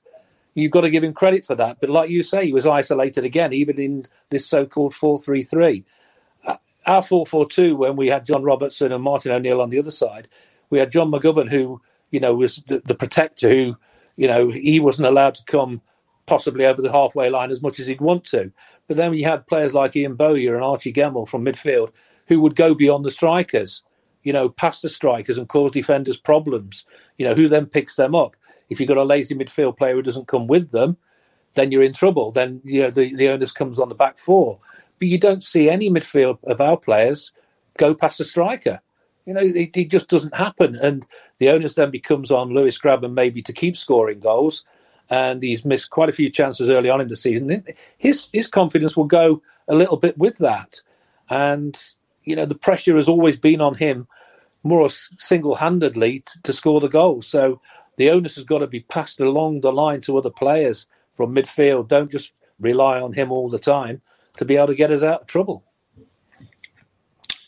[0.53, 1.79] you've got to give him credit for that.
[1.79, 5.85] But like you say, he was isolated again, even in this so-called four-three-three.
[6.45, 10.27] Uh, our four-four-two, when we had John Robertson and Martin O'Neill on the other side,
[10.69, 13.75] we had John McGovern who you know, was the, the protector who,
[14.17, 15.81] you know, he wasn't allowed to come
[16.25, 18.51] possibly over the halfway line as much as he'd want to.
[18.87, 21.89] But then you had players like Ian Bowyer and Archie Gemmill from midfield
[22.27, 23.83] who would go beyond the strikers,
[24.23, 26.85] you know, past the strikers and cause defenders problems.
[27.17, 28.35] You know, who then picks them up?
[28.69, 30.97] If you've got a lazy midfield player who doesn't come with them,
[31.55, 32.31] then you're in trouble.
[32.31, 34.59] Then you know the, the onus comes on the back four.
[34.99, 37.31] But you don't see any midfield of our players
[37.77, 38.81] go past the striker.
[39.25, 40.75] You know, it, it, just doesn't happen.
[40.75, 41.05] And
[41.37, 44.63] the onus then becomes on Lewis Grabban maybe to keep scoring goals.
[45.09, 47.63] And he's missed quite a few chances early on in the season.
[47.97, 50.81] His his confidence will go a little bit with that.
[51.29, 51.79] And,
[52.23, 54.07] you know, the pressure has always been on him
[54.63, 57.27] more single handedly to, to score the goals.
[57.27, 57.61] So
[57.97, 61.87] the onus has got to be passed along the line to other players from midfield.
[61.87, 64.01] Don't just rely on him all the time
[64.37, 65.63] to be able to get us out of trouble.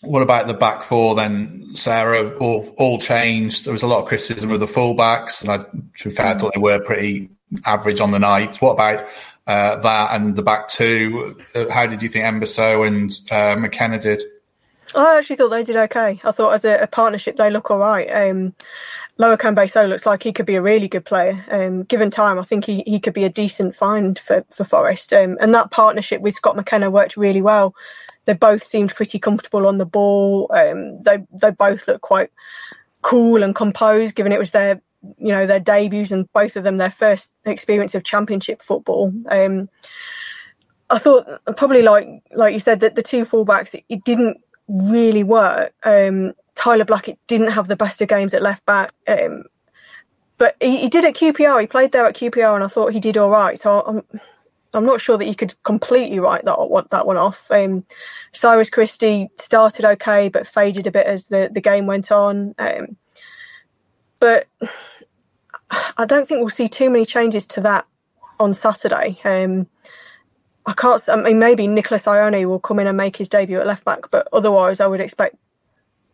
[0.04, 2.38] What about the back four then, Sarah?
[2.38, 3.66] All, all changed.
[3.66, 6.34] There was a lot of criticism of the fullbacks, and I, to be fair, I
[6.38, 7.30] thought they were pretty
[7.66, 8.58] average on the night.
[8.58, 9.06] What about
[9.48, 11.40] uh, that and the back two?
[11.56, 14.22] Uh, how did you think Mbe Soh and uh, McKenna did?
[14.96, 16.20] I actually thought they did okay.
[16.24, 18.08] I thought as a, a partnership they look all right.
[18.12, 18.54] Um,
[19.20, 21.44] Loic Mbe Soh looks like he could be a really good player.
[21.50, 25.14] Um, given time, I think he, he could be a decent find for, for Forest.
[25.14, 27.76] Um, and that partnership with Scott McKenna worked really well
[28.26, 30.50] they both seemed pretty comfortable on the ball.
[30.54, 32.30] Um, they they both looked quite
[33.02, 34.82] cool and composed, given it was their
[35.18, 39.14] you know their debuts and both of them their first experience of championship football.
[39.30, 39.70] Um,
[40.90, 41.26] I thought
[41.58, 45.74] probably like like you said that the two fullbacks it, it didn't really work.
[45.84, 48.94] Um, Tyler Blackett didn't have the best of games at left back.
[49.08, 49.44] Um,
[50.38, 51.62] but he, he, did at QPR.
[51.62, 53.60] He played there at QPR, and I thought he did all right.
[53.60, 54.20] So I'm
[54.74, 57.50] I'm not sure that you could completely write that that one off.
[57.52, 57.86] Um,
[58.32, 62.56] Cyrus Christie started okay, but faded a bit as the, the game went on.
[62.58, 62.98] Um,
[64.20, 64.48] but
[65.98, 67.86] I don't think we'll see too many changes to that
[68.40, 69.20] on Saturday.
[69.24, 69.68] Um,
[70.66, 71.02] I can't.
[71.10, 74.10] I mean, maybe Nicholas Ioannou will come in and make his debut at left back,
[74.12, 75.36] but otherwise, I would expect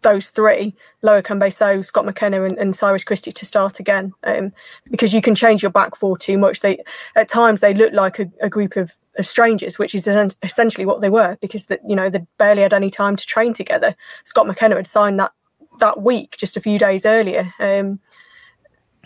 [0.01, 4.51] those three, Loic Mbe Soh, Scott McKenna, and, and, Cyrus Christie to start again, um,
[4.89, 6.61] because you can change your back four too much.
[6.61, 6.81] They
[7.15, 10.07] at times they look like a, a group of, of, strangers, which is
[10.43, 13.53] essentially what they were, because that you know they barely had any time to train
[13.53, 13.95] together.
[14.23, 15.33] Scott McKenna had signed that
[15.79, 17.53] that week, just a few days earlier.
[17.59, 17.99] Um,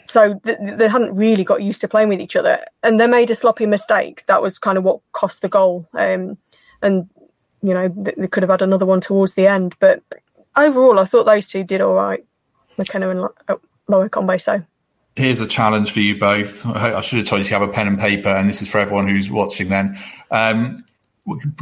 [0.08, 3.32] so th- they hadn't really got used to playing with each other, and they made
[3.32, 4.26] a sloppy mistake.
[4.28, 5.88] That was kind of what cost the goal.
[5.94, 6.38] Um,
[6.82, 7.10] and
[7.64, 10.04] you know they could have had another one towards the end, but
[10.56, 12.24] overall, I thought those two did all right.
[12.78, 14.66] McKenna and oh, Loic Soh
[15.16, 16.66] Here's a challenge for you both.
[16.66, 18.80] I should have told you to have a pen and paper, and this is for
[18.80, 19.70] everyone who's watching.
[19.70, 19.98] Then,
[20.32, 20.84] um,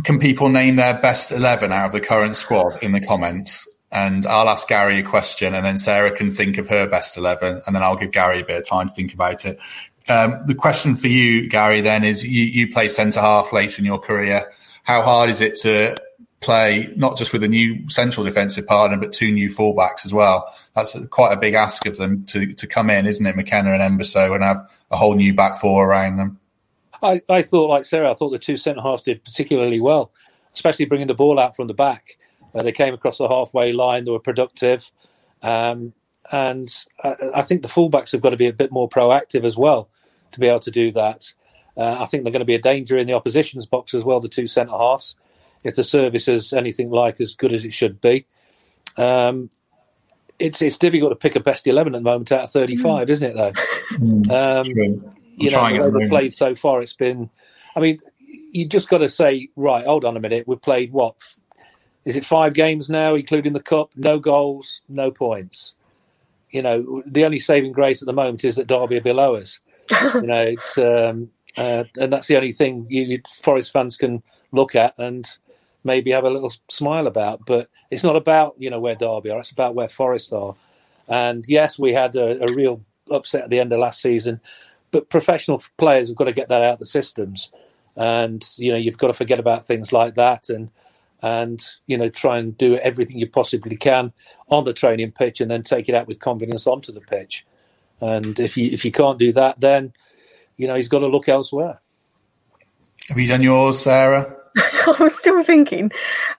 [0.03, 3.67] can people name their best eleven out of the current squad in the comments?
[3.91, 7.61] And I'll ask Gary a question, and then Sarah can think of her best eleven,
[7.65, 9.59] and then I'll give Gary a bit of time to think about it.
[10.07, 13.83] Um, the question for you, Gary, then is: you, you play centre half late in
[13.83, 14.49] your career.
[14.83, 15.97] How hard is it to
[16.41, 20.51] play not just with a new central defensive partner, but two new fullbacks as well.
[20.75, 23.35] That's quite a big ask of them to, to come in, isn't it?
[23.35, 24.57] McKenna and Mbe Soh and have
[24.89, 26.39] a whole new back four around them.
[27.03, 30.11] I, I thought, like Sarah, I thought the two centre halves did particularly well,
[30.53, 32.17] especially bringing the ball out from the back.
[32.53, 34.91] Uh, they came across the halfway line, they were productive.
[35.43, 35.93] Um,
[36.31, 36.69] and
[37.03, 39.89] I, I, think the fullbacks have got to be a bit more proactive as well
[40.31, 41.33] to be able to do that.
[41.75, 44.19] Uh, I think they're going to be a danger in the opposition's box as well,
[44.19, 45.15] the two centre halves
[45.63, 48.25] if the service is anything like as good as it should be.
[48.97, 49.49] Um,
[50.39, 53.07] it's it's difficult to pick a best eleven at the moment out of thirty five,
[53.07, 53.11] mm.
[53.11, 53.35] isn't it?
[53.35, 53.51] Though,
[53.97, 57.29] mm, um, you know, they've played so far, it's been.
[57.75, 57.99] I mean,
[58.51, 60.47] you just got to say, right, hold on a minute.
[60.47, 61.15] We've played what?
[62.03, 63.91] Is it five games now, including the cup?
[63.95, 65.73] No goals, no points.
[66.49, 69.59] You know, the only saving grace at the moment is that Derby are below us.
[69.91, 74.75] you know, it's um, uh, and that's the only thing you Forest fans can look
[74.75, 75.25] at and
[75.83, 77.45] maybe have a little smile about.
[77.45, 80.55] But it's not about you know where Derby are; it's about where Forest are.
[81.07, 84.39] And yes, we had a, a real upset at the end of last season,
[84.91, 87.49] but professional players have got to get that out of the systems.
[87.95, 90.69] And you know you've got to forget about things like that and
[91.21, 94.13] and you know try and do everything you possibly can
[94.49, 97.45] on the training pitch and then take it out with confidence onto the pitch.
[97.99, 99.93] And if you if you can't do that, then
[100.57, 101.81] you know he's got to look elsewhere.
[103.09, 104.40] Have you done yours, Sarah?
[104.87, 105.91] I'm still thinking.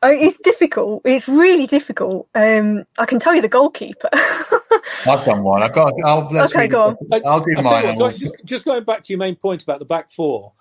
[0.03, 1.03] Uh, it's difficult.
[1.05, 2.29] It's really difficult.
[2.35, 4.09] Um, I can tell you the goalkeeper.
[4.12, 5.62] I've done one.
[5.62, 5.92] I've got.
[6.05, 6.96] I'll, okay, go on.
[7.25, 7.96] I'll do mine.
[7.96, 10.53] What, just, just, going back to your main point about the back four.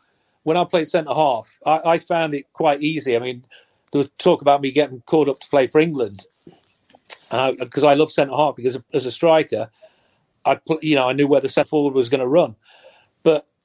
[0.44, 3.16] When I played centre half, I, I, found it quite easy.
[3.16, 3.46] I mean,
[3.92, 6.26] there was talk about me getting called up to play for England
[7.30, 9.70] because I, I love centre half because as a striker,
[10.46, 12.61] I you know I knew where the centre forward was going to run, but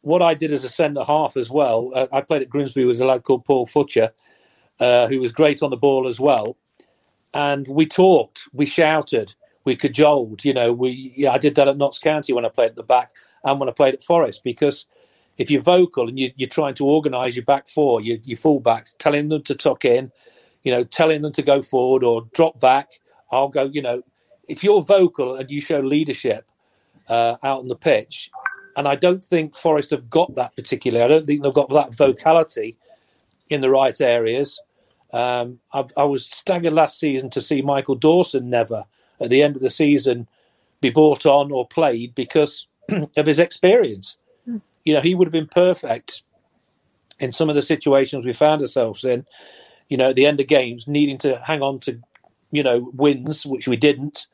[0.06, 3.00] what I did as a centre half as well, uh, I played at Grimsby with
[3.00, 4.10] a lad called Paul Futcher,
[4.78, 6.56] uh, who was great on the ball as well.
[7.34, 10.44] And we talked, we shouted, we cajoled.
[10.44, 12.84] You know, we yeah, I did that at Notts County when I played at the
[12.84, 13.10] back
[13.42, 14.86] and when I played at Forest because
[15.38, 18.60] if you're vocal and you, are trying to organise your back four, your, your full
[18.60, 20.12] backs, telling them to tuck in,
[20.62, 22.92] you know, telling them to go forward or drop back,
[23.32, 23.64] I'll go.
[23.64, 24.02] You know,
[24.46, 26.48] if you're vocal and you show leadership
[27.08, 28.30] uh, out on the pitch,
[28.76, 31.02] and I don't think Forest have got that particularly.
[31.02, 32.76] I don't think they've got that vocality
[33.48, 34.60] in the right areas.
[35.12, 38.84] Um, I, I, was staggered last season to see Michael Dawson never,
[39.20, 40.28] at the end of the season,
[40.80, 42.66] be brought on or played because
[43.16, 44.18] of his experience.
[44.46, 44.60] Mm.
[44.84, 46.22] You know, he would have been perfect
[47.18, 49.24] in some of the situations we found ourselves in.
[49.88, 52.00] You know, at the end of games, needing to hang on to,
[52.50, 54.26] you know, wins, which we didn't.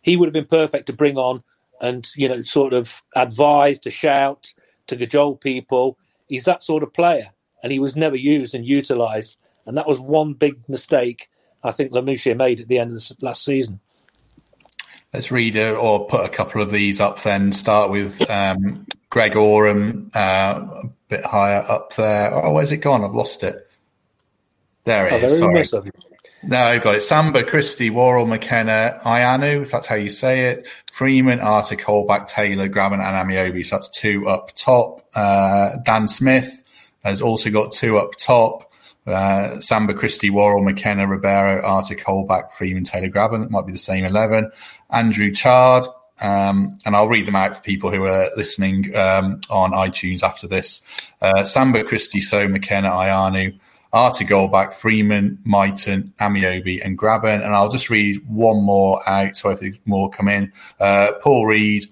[0.00, 1.42] He would have been perfect to bring on
[1.80, 4.52] and you know sort of advise to shout
[4.86, 5.98] to cajole people.
[6.28, 7.32] He's that sort of player
[7.62, 9.38] and he was never used and utilized.
[9.66, 11.28] And that was one big mistake
[11.64, 13.80] i think Lamouchi made at the end of the last season.
[15.12, 17.52] Let's read it or put a couple of these up then.
[17.52, 22.34] Start with um, greg oram uh, a bit higher up there.
[22.34, 23.04] Oh where's it gone?
[23.04, 23.68] I've lost it.
[24.84, 25.70] There it oh, is.
[25.70, 25.90] Sorry.
[26.46, 27.00] No, I've got it.
[27.00, 30.68] Samba, Christie, Worrall, McKenna, Ioannou, if that's how you say it.
[30.92, 33.64] Freeman, Arter, Colback, Taylor, Grabban, and Ameobi.
[33.64, 35.08] So that's two up top.
[35.14, 36.62] Uh, Dan Smith
[37.02, 38.72] has also got two up top.
[39.06, 43.44] Uh, Samba, Christie, Worrall, McKenna, Ribeiro, Arter, Colback, Freeman, Taylor, Grabban.
[43.44, 44.50] It might be the same 11.
[44.90, 45.86] Andrew Chard,
[46.20, 50.46] um, and I'll read them out for people who are listening um, on iTunes after
[50.46, 50.82] this.
[51.22, 52.88] Uh, Samba, Christie, Soh, McKenna,
[53.94, 57.44] Ioannou, Arter Colback, Freeman, Mighten, Ameobi, and Grabban.
[57.44, 60.52] And I'll just read one more out, so I think more come in.
[60.80, 61.86] Uh, Paul Reed,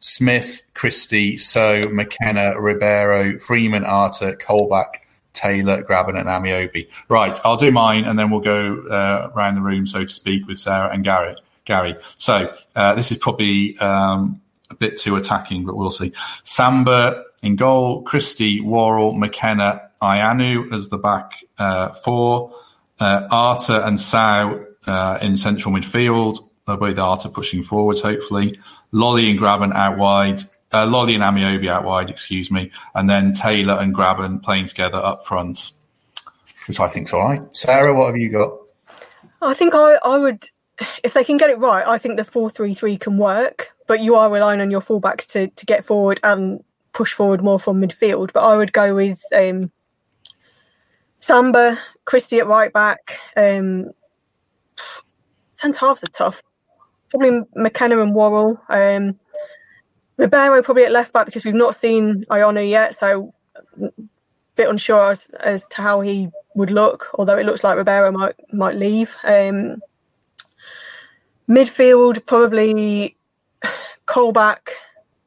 [0.00, 6.88] Smith, Christie, Soh, McKenna, Ribeiro, Freeman, Arter, Colback, Taylor, Grabban, and Ameobi.
[7.08, 10.46] Right, I'll do mine, and then we'll go uh, around the room, so to speak,
[10.46, 11.36] with Sarah and Gary.
[11.64, 11.96] Gary.
[12.16, 14.40] Soh uh, this is probably um,
[14.70, 16.12] a bit too attacking, but we'll see.
[16.42, 22.54] Samba in goal, Christie, Worrall, McKenna, Ioannou as the back uh, four,
[23.00, 28.58] uh, Arter and Sow uh, in central midfield, both Arter pushing forwards, hopefully.
[28.92, 30.42] Lolley and Grabban out wide.
[30.72, 34.98] Uh, Lolley and Ameobi out wide, excuse me, and then Taylor and Grabban playing together
[34.98, 35.72] up front,
[36.66, 37.40] which I think's all right.
[37.56, 38.52] Sarah, what have you got?
[39.40, 40.48] I think I, I would
[41.02, 43.72] if they can get it right, I think the four three three can work.
[43.86, 47.58] But you are relying on your fullbacks to to get forward and push forward more
[47.58, 48.32] from midfield.
[48.32, 49.70] But I would go with um,
[51.20, 53.18] Samba, Christie at right back.
[53.36, 53.90] Um,
[55.50, 56.42] centre halves are tough.
[57.10, 58.60] Probably McKenna and Worrall.
[58.68, 59.18] Um,
[60.16, 63.32] Ribeiro probably at left back because we've not seen Ioannou yet, so
[63.80, 63.88] a
[64.56, 67.08] bit unsure as, as to how he would look.
[67.14, 69.16] Although it looks like Ribeiro might might leave.
[69.24, 69.80] Um,
[71.48, 73.16] Midfield, probably
[74.06, 74.68] Colback,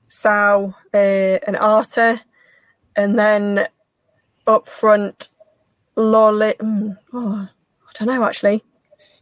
[0.08, 2.22] Sow, uh, and Arter.
[2.96, 3.68] And then
[4.46, 5.30] up front,
[5.98, 6.56] Lolley.
[6.58, 8.64] Mm, oh, I don't know, actually.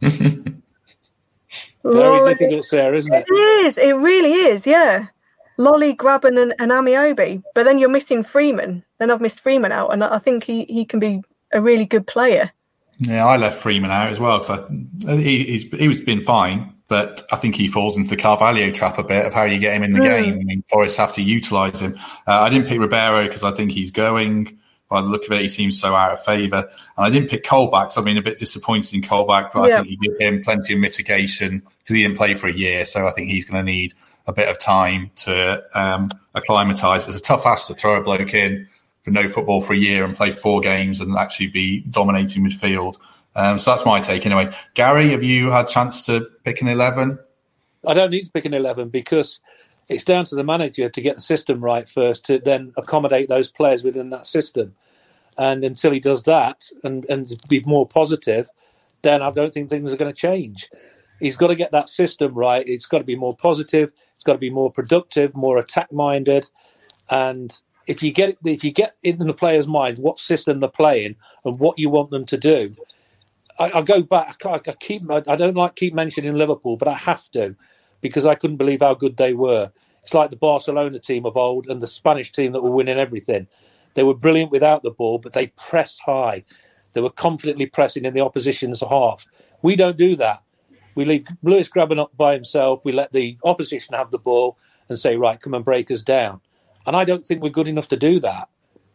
[1.82, 3.24] Very difficult, Sarah, isn't it?
[3.28, 3.78] It is.
[3.78, 5.06] It really is, yeah.
[5.58, 7.42] Lolley, Grabban, and, and Ameobi.
[7.54, 8.84] But then you're missing Freeman.
[8.98, 12.06] Then I've missed Freeman out, and I think he, he can be a really good
[12.06, 12.50] player.
[13.00, 14.68] Yeah, I left Freeman out as well because
[15.22, 18.98] he, he's, he was been fine, but I think he falls into the Carvalho trap
[18.98, 20.04] a bit of how you get him in the mm.
[20.04, 20.34] game.
[20.34, 21.98] I mean, Forest have to utilise him.
[22.26, 24.59] Uh, I didn't pick Ribeiro because I think he's going.
[24.90, 26.68] By the look of it, he seems so out of favour.
[26.96, 29.74] And I didn't pick Colback, so I've been a bit disappointed in Colback, but yeah.
[29.74, 32.84] I think he give him plenty of mitigation because he didn't play for a year.
[32.84, 33.94] So I think he's going to need
[34.26, 37.06] a bit of time to um, acclimatise.
[37.06, 38.68] It's a tough ask to throw a bloke in
[39.02, 42.98] for no football for a year and play four games and actually be dominating midfield.
[43.36, 44.52] Um, so that's my take anyway.
[44.74, 47.18] Gary, have you had a chance to pick an 11?
[47.86, 49.40] I don't need to pick an 11 because
[49.90, 53.50] it's down to the manager to get the system right first to then accommodate those
[53.50, 54.74] players within that system.
[55.36, 58.48] And until he does that and, and be more positive,
[59.02, 60.70] then I don't think things are going to change.
[61.18, 62.62] He's got to get that system right.
[62.66, 63.90] It's got to be more positive.
[64.14, 66.48] It's got to be more productive, more attack minded.
[67.10, 67.52] And
[67.88, 71.58] if you get if you get in the player's mind what system they're playing and
[71.58, 72.76] what you want them to do,
[73.58, 74.46] I, I go back.
[74.46, 75.10] I, I keep.
[75.10, 77.56] I, I don't like keep mentioning Liverpool, but I have to
[78.00, 79.72] because I couldn't believe how good they were.
[80.02, 83.46] It's like the Barcelona team of old and the Spanish team that were winning everything.
[83.94, 86.44] They were brilliant without the ball, but they pressed high.
[86.92, 89.26] They were confidently pressing in the opposition's half.
[89.62, 90.40] We don't do that.
[90.94, 92.84] We leave Lewis Grabban up by himself.
[92.84, 94.58] We let the opposition have the ball
[94.88, 96.40] and say, right, come and break us down.
[96.86, 98.48] And I don't think we're good enough to do that.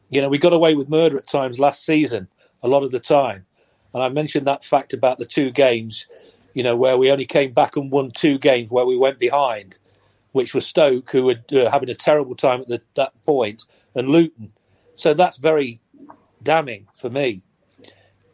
[0.09, 2.27] You know, we got away with murder at times last season,
[2.61, 3.45] a lot of the time.
[3.93, 6.07] And I mentioned that fact about the two games,
[6.55, 9.77] you know, where we only came back and won two games where we went behind,
[10.31, 14.07] which was Stoke, who were uh, having a terrible time at the, that point, and
[14.07, 14.53] Luton.
[14.95, 15.81] So that's very
[16.41, 17.43] damning for me.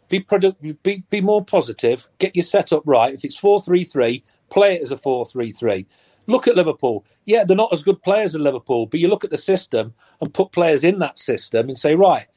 [0.08, 3.14] Be, product, be, be more positive, get your setup right.
[3.14, 5.88] If it's 4 3 3, play it as a 4 3 3.
[6.28, 7.04] Look at Liverpool.
[7.26, 10.34] Yeah, they're not as good players as Liverpool, but you look at the system and
[10.34, 12.28] put players in that system and say, right,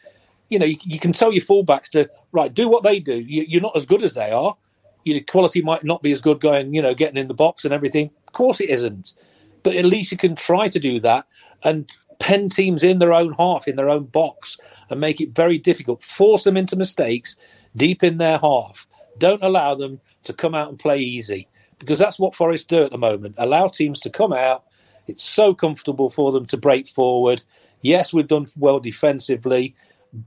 [0.48, 3.16] you know, you, you, can tell your fullbacks to right do what they do.
[3.18, 4.56] You, are not as good as they are.
[5.04, 7.74] Your quality might not be as good going, you know, getting in the box and
[7.74, 8.10] everything.
[8.26, 9.14] Of course, it isn't.
[9.62, 11.26] But at least you can try to do that
[11.62, 14.56] and pen teams in their own half, in their own box,
[14.90, 16.02] and make it very difficult.
[16.02, 17.36] Force them into mistakes
[17.76, 18.86] deep in their half.
[19.18, 22.90] Don't allow them to come out and play easy because that's what Forest do at
[22.90, 23.34] the moment.
[23.38, 24.64] Allow teams to come out.
[25.06, 27.44] It's so comfortable for them to break forward.
[27.82, 29.74] Yes, we've done well defensively,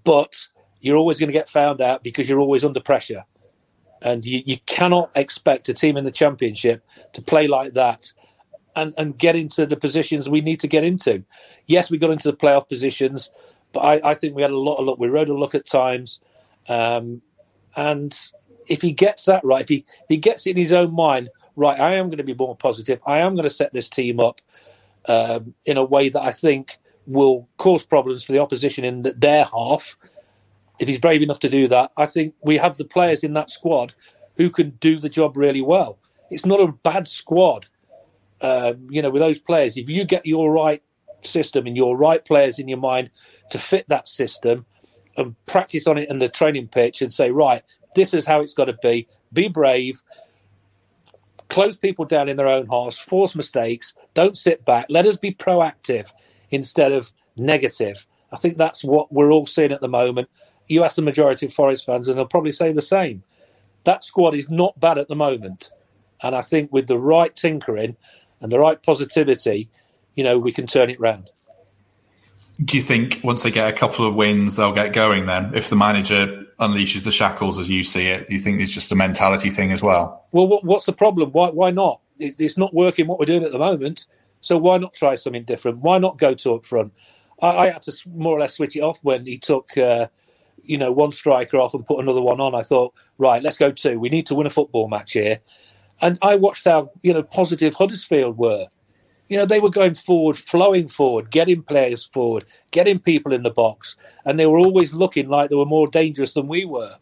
[0.04, 0.48] but
[0.82, 3.26] you're always going to get found out because you're always under pressure.
[4.02, 8.12] And you, you cannot expect a team in the championship to play like that
[8.76, 11.24] and, and get into the positions we need to get into.
[11.66, 13.32] Yes, we got into the playoff positions,
[13.74, 15.00] but I, I think we had a lot of luck.
[15.00, 16.20] We rode a luck at times.
[16.70, 17.22] Um,
[17.76, 18.16] and
[18.68, 21.30] if he gets that right, if he, if he gets it in his own mind,
[21.56, 23.00] right, I am going to be more positive.
[23.06, 24.42] I am going to set this team up
[25.08, 26.78] um, in a way that I think
[27.08, 29.98] will cause problems for the opposition in their half.
[30.80, 33.50] If he's brave enough to do that, I think we have the players in that
[33.50, 33.96] squad
[34.38, 35.98] who can do the job really well.
[36.30, 37.68] It's not a bad squad.
[38.42, 40.84] um, you know, with those players, if you get your right
[41.24, 43.10] system and your right players in your mind
[43.50, 44.66] to fit that system
[45.16, 47.64] and practice on it in the training pitch and say, right,
[47.96, 49.08] this is how it's got to be.
[49.34, 50.04] Be brave.
[51.50, 53.00] Close people down in their own halves.
[53.00, 53.96] Force mistakes.
[54.14, 54.86] Don't sit back.
[54.90, 56.12] Let us be proactive
[56.52, 58.06] instead of negative.
[58.32, 60.30] I think that's what we're all seeing at the moment.
[60.68, 63.24] You ask the majority of Forest fans, and they'll probably say the same.
[63.84, 65.70] That squad is not bad at the moment.
[66.22, 67.96] And I think with the right tinkering
[68.42, 69.70] and the right positivity,
[70.16, 71.30] you know, we can turn it round.
[72.66, 75.52] Do you think once they get a couple of wins, they'll get going then?
[75.54, 78.92] If the manager unleashes the shackles as you see it, do you think it's just
[78.92, 80.26] a mentality thing as well?
[80.32, 81.32] Well, what's the problem?
[81.32, 82.02] Why, why not?
[82.20, 84.08] It's not working what we're doing at the moment.
[84.42, 85.80] So why not try something different?
[85.80, 86.94] Why not go to up front?
[87.42, 90.08] I, I had to more or less switch it off when he took, uh,
[90.68, 92.56] you know, one striker off and put another one on.
[92.56, 94.00] I thought, right, let's go two.
[94.00, 95.40] We need to win a football match here.
[96.02, 98.68] And I watched how, you know, positive Huddersfield were
[99.30, 103.50] you know, they were going forward, flowing forward, getting players forward, getting people in the
[103.50, 106.96] box, and they were always looking like they were more dangerous than we were.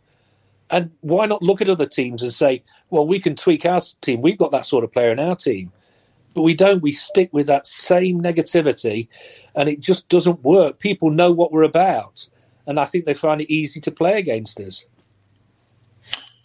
[0.71, 4.21] And why not look at other teams and say, well, we can tweak our team.
[4.21, 5.71] We've got that sort of player in our team.
[6.33, 6.81] But we don't.
[6.81, 9.07] We stick with that same negativity,
[9.53, 10.79] and it just doesn't work.
[10.79, 12.27] People know what we're about,
[12.67, 14.85] and I think they find it easy to play against us.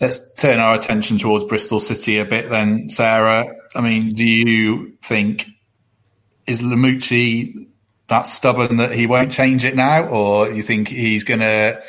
[0.01, 3.55] Let's turn our attention towards Bristol City a bit then, Sarah.
[3.75, 5.47] I mean, do you think
[6.47, 7.53] is Lamouchi
[8.09, 11.83] that stubborn that he won't change it now, or you think he's going to?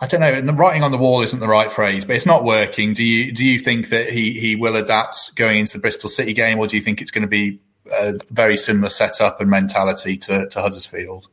[0.00, 0.52] I don't know.
[0.54, 2.94] Writing on the wall isn't the right phrase, but it's not working.
[2.94, 6.32] Do you do you think that he he will adapt going into the Bristol City
[6.32, 7.60] game, or do you think it's going to be
[8.00, 11.28] a very similar setup and mentality to, to Huddersfield?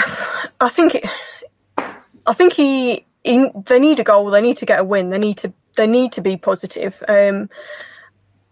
[0.60, 1.04] I think it,
[2.26, 4.30] I think he, he, they need a goal.
[4.30, 5.10] They need to get a win.
[5.10, 7.02] They need to they need to be positive.
[7.08, 7.48] Um,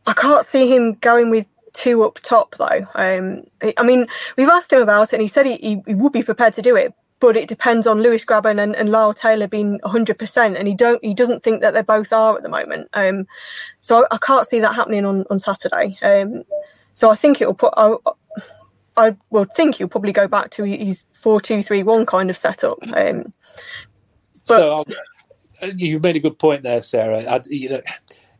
[0.06, 2.86] I can't see him going with two up top though.
[2.94, 3.44] Um,
[3.76, 6.54] I mean, we've asked him about it, and he said he, he would be prepared
[6.54, 10.58] to do it, but it depends on Lewis Grabban and, and Lyle Taylor being 100%,
[10.58, 12.88] and he don't he doesn't think that they both are at the moment.
[12.94, 13.26] Um,
[13.80, 15.98] so I, I, can't see that happening on on Saturday.
[16.02, 16.44] Um,
[16.94, 17.74] so I think it will put.
[17.76, 17.94] I,
[18.98, 22.78] I would think he'll probably go back to his four-two-three-one kind of setup.
[22.94, 23.32] Um,
[24.46, 24.84] but, so
[25.62, 27.22] uh, you made a good point there, Sarah.
[27.22, 27.80] I, you know,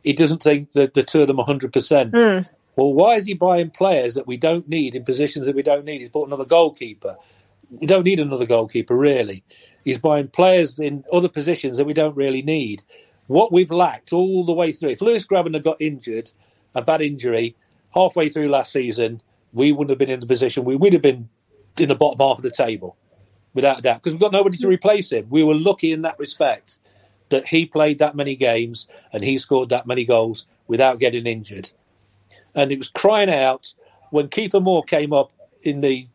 [0.02, 2.10] he doesn't think that the two of them hundred percent.
[2.14, 2.40] Hmm.
[2.76, 5.84] Well, why is he buying players that we don't need in positions that we don't
[5.84, 6.00] need?
[6.00, 7.16] He's bought another goalkeeper.
[7.70, 9.42] We don't need another goalkeeper, really.
[9.84, 12.84] He's buying players in other positions that we don't really need.
[13.26, 16.30] What we've lacked all the way through, if Lewis had got injured,
[16.74, 17.56] a bad injury,
[17.94, 20.64] halfway through last season, we wouldn't have been in the position.
[20.64, 21.28] We would have been
[21.78, 22.96] in the bottom half of the table,
[23.54, 25.26] without a doubt, because we've got nobody to replace him.
[25.30, 26.78] We were lucky in that respect
[27.30, 31.70] that he played that many games and he scored that many goals without getting injured
[32.58, 33.72] and it was crying out
[34.10, 35.32] when Kieffer Moore came up
[35.62, 36.08] in the,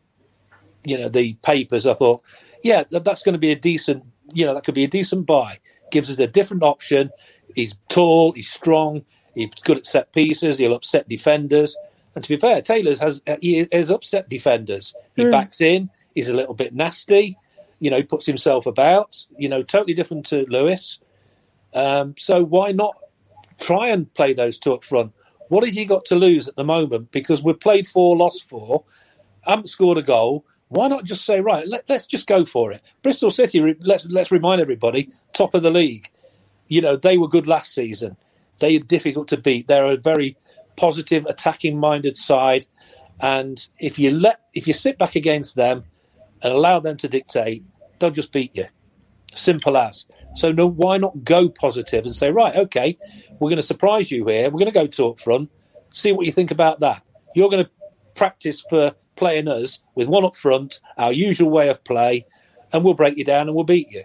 [0.84, 1.86] you know, the papers.
[1.86, 2.22] I thought,
[2.62, 5.58] yeah, that's going to be a decent, you know, that could be a decent buy.
[5.90, 7.10] Gives us a different option.
[7.54, 9.04] He's tall, he's strong,
[9.34, 10.58] he's good at set pieces.
[10.58, 11.76] He'll upset defenders.
[12.14, 14.94] And to be fair, Taylor's has he has upset defenders.
[15.16, 15.30] He mm.
[15.30, 15.90] backs in.
[16.14, 17.36] He's a little bit nasty.
[17.80, 19.26] You know, he puts himself about.
[19.36, 20.98] You know, totally different to Lewis.
[21.74, 22.94] Um, so why not
[23.58, 25.12] try and play those two up front?
[25.48, 27.10] What has he got to lose at the moment?
[27.10, 28.84] Because we've played four, lost four,
[29.42, 30.44] haven't scored a goal.
[30.68, 32.80] Why not just say, right, let, us just go for it?
[33.02, 36.08] Bristol City, let's let's remind everybody, top of the league.
[36.68, 38.16] You know they were good last season.
[38.60, 39.66] They are difficult to beat.
[39.66, 40.36] They're a very
[40.76, 42.66] positive, attacking-minded side,
[43.20, 45.84] and if you let if you sit back against them
[46.42, 47.62] and allow them to dictate,
[47.98, 48.66] they'll just beat you.
[49.34, 50.06] Simple as.
[50.34, 52.98] So no, why not go positive and say, right, okay,
[53.38, 54.50] we're going to surprise you here.
[54.50, 55.50] We're going to go to up front.
[55.92, 57.02] See what you think about that.
[57.34, 57.70] You're going to
[58.14, 62.26] practice for playing us with one up front, our usual way of play,
[62.72, 64.02] and we'll break you down and we'll beat you.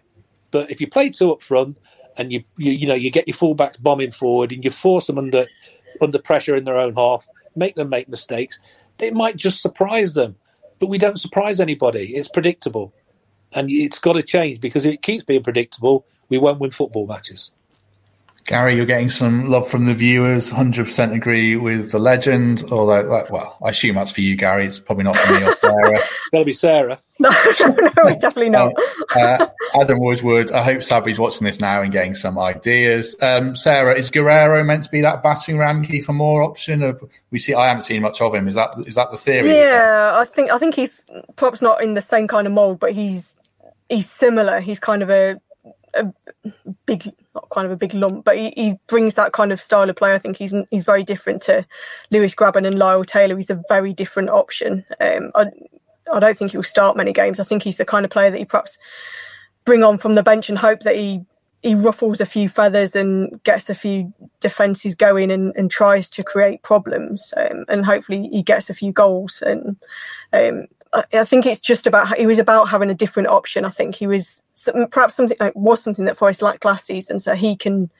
[0.52, 1.78] But if you play two up front
[2.18, 5.18] and you you, you know you get your fullbacks bombing forward and you force them
[5.18, 5.46] under
[6.02, 8.60] under pressure in their own half, make them make mistakes,
[9.00, 10.36] it might just surprise them.
[10.80, 12.16] But we don't surprise anybody.
[12.16, 12.94] It's predictable.
[13.52, 17.08] And it's got to change because if it keeps being predictable, we won't win football
[17.08, 17.52] matches.
[18.46, 20.52] Gary, you're getting some love from the viewers.
[20.52, 22.64] 100% agree with the legend.
[22.72, 24.66] Although, well, I assume that's for you, Gary.
[24.66, 26.00] It's probably not for me or Sarah.
[26.34, 27.00] It'll be Sarah.
[27.22, 28.74] No, no, definitely not.
[29.14, 29.48] Uh, uh,
[29.82, 30.54] Adam Woodward.
[30.54, 33.14] I hope Savvy's watching this now and getting some ideas.
[33.22, 36.82] Um, Sarah, is Guerrero meant to be that battering ram Kieffer Moore option?
[36.82, 38.48] Of we see, I haven't seen much of him.
[38.48, 39.50] Is that is that the theory?
[39.54, 41.04] Yeah, I think I think he's
[41.36, 43.36] perhaps not in the same kind of mold, but he's
[43.90, 44.62] he's similar.
[44.62, 45.42] He's kind of a
[45.94, 46.14] a
[46.86, 49.90] big, not kind of a big lump, but he, he, brings that kind of style
[49.90, 50.14] of play.
[50.14, 51.66] I think he's he's very different to
[52.12, 53.36] Lewis Grabban and Lyle Taylor.
[53.36, 54.86] He's a very different option.
[55.00, 55.46] Um, I,
[56.12, 57.40] I don't think he'll start many games.
[57.40, 58.78] I think he's the kind of player that you perhaps
[59.66, 61.26] bring on from the bench and hope that he
[61.62, 66.24] he ruffles a few feathers and gets a few defences going and, and, tries to
[66.24, 69.76] create problems um, and hopefully he gets a few goals and
[70.32, 73.66] um, I, think it's just about he was about having a different option.
[73.66, 74.42] I think he was
[74.92, 77.92] perhaps something like, was something that Forest lacked last season, so he can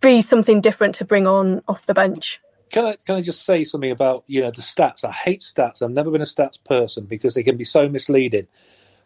[0.00, 2.40] be something different to bring on off the bench.
[2.70, 5.04] Can I can I just say something about you know the stats?
[5.04, 5.82] I hate stats.
[5.82, 8.46] I've never been a stats person because they can be so misleading.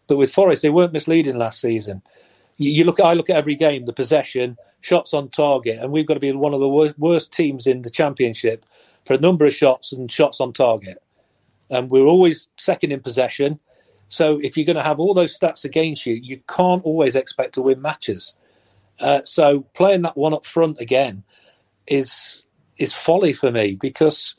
[0.06, 2.02] But with Forest, they weren't misleading last season.
[2.58, 6.06] You, you look, I look at every game, the possession, shots on target, and we've
[6.06, 8.66] got to be one of the worst, worst teams in the championship
[9.04, 11.02] for a number of shots and shots on target.
[11.74, 13.58] And we're always second in possession.
[14.08, 17.54] So if you're going to have all those stats against you, you can't always expect
[17.54, 18.34] to win matches.
[19.00, 21.24] Uh, so playing that one up front again
[21.86, 22.42] is
[22.76, 24.34] is folly for me because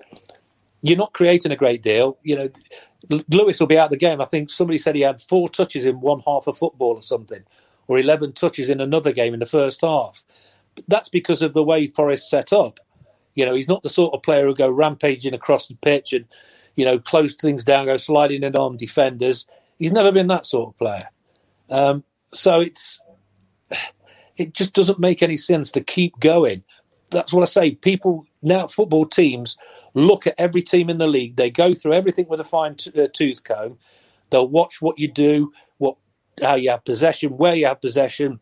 [0.81, 2.17] you're not creating a great deal.
[2.23, 2.49] You know,
[3.29, 4.21] Lewis will be out of the game.
[4.21, 7.43] I think somebody said he had four touches in one half of football or something,
[7.87, 10.23] or 11 touches in another game in the first half.
[10.75, 12.79] But that's because of the way Forest set up.
[13.35, 16.25] You know, he's not the sort of player who go rampaging across the pitch and,
[16.75, 19.45] you know, close things down, go sliding in on defenders.
[19.79, 21.09] He's never been that sort of player.
[21.69, 22.03] Um,
[22.33, 22.99] so it's
[24.37, 26.63] it just doesn't make any sense to keep going.
[27.11, 27.71] That's what I say.
[27.71, 29.55] People now, football teams
[29.93, 31.35] look at every team in the league.
[31.35, 33.77] They go through everything with a fine t- uh, tooth comb.
[34.29, 35.97] They'll watch what you do, what
[36.41, 38.39] how you have possession, where you have possession,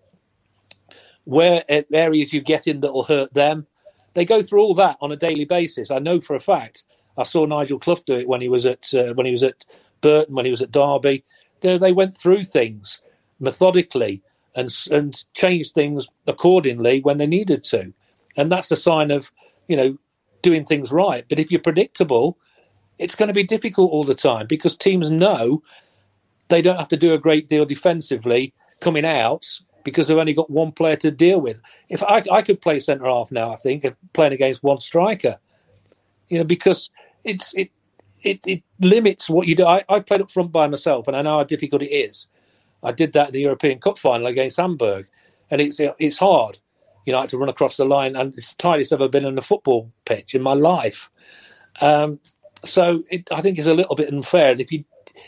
[1.25, 3.67] where uh, areas you get in that will hurt them.
[4.13, 5.91] They go through all that on a daily basis.
[5.91, 6.83] I know for a fact.
[7.17, 9.65] I saw Nigel Clough do it when he was at uh, when he was at
[10.01, 11.23] Burton, when he was at Derby.
[11.61, 13.01] They, they went through things
[13.39, 14.21] methodically
[14.55, 17.93] and and changed things accordingly when they needed to,
[18.35, 19.31] and that's a sign of
[19.67, 19.97] you know
[20.41, 21.25] doing things right.
[21.29, 22.37] But if you're predictable,
[22.99, 25.63] it's going to be difficult all the time because teams know
[26.49, 29.45] they don't have to do a great deal defensively coming out
[29.83, 31.61] because they've only got one player to deal with.
[31.89, 35.37] If I, I could play centre half now, I think playing against one striker,
[36.29, 36.89] you know, because
[37.23, 37.69] it's it
[38.23, 39.65] it, it limits what you do.
[39.65, 42.27] I, I played up front by myself, and I know how difficult it is.
[42.83, 45.07] I did that in the European Cup final against Hamburg,
[45.51, 46.59] and it's it's hard.
[47.05, 49.37] You know, to run across the line, and it's the tightest I've ever been on
[49.37, 51.09] a football pitch in my life.
[51.81, 52.19] Um,
[52.63, 54.51] so it, I think it's a little bit unfair.
[54.51, 54.85] And if you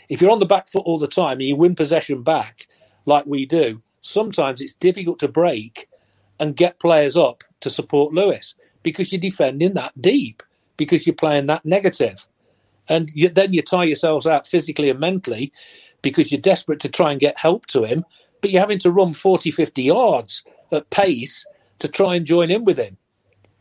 [0.08, 2.66] if you're on the back foot all the time and you win possession back
[3.04, 5.88] like we do, sometimes it's difficult to break
[6.40, 10.42] and get players up to support Lewis because you're defending that deep
[10.76, 12.26] because you're playing that negative.
[12.88, 15.52] And you, then you tie yourselves out physically and mentally
[16.02, 18.04] because you're desperate to try and get help to him,
[18.40, 21.44] but you're having to run 40, 50 yards at pace
[21.80, 22.96] to try and join in with him.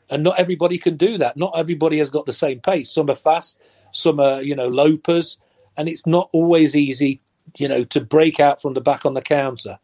[0.09, 1.37] And not everybody can do that.
[1.37, 2.91] Not everybody has got the same pace.
[2.91, 3.57] Some are fast,
[3.91, 5.37] some are, you know, lopers,
[5.77, 7.21] and it's not always easy,
[7.57, 9.79] you know, to break out from the back on the counter.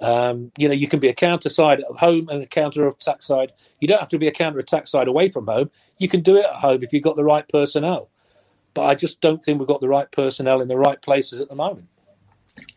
[0.00, 3.22] Um, you know, you can be a counter side at home and a counter attack
[3.22, 3.52] side.
[3.80, 5.70] You don't have to be a counter attack side away from home.
[5.98, 8.08] You can do it at home if you've got the right personnel.
[8.74, 11.48] But I just don't think we've got the right personnel in the right places at
[11.48, 11.88] the moment.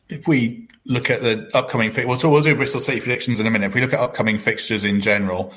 [0.09, 3.67] If we look at the upcoming, we'll, we'll do Bristol City predictions in a minute.
[3.67, 5.53] If we look at upcoming fixtures in general,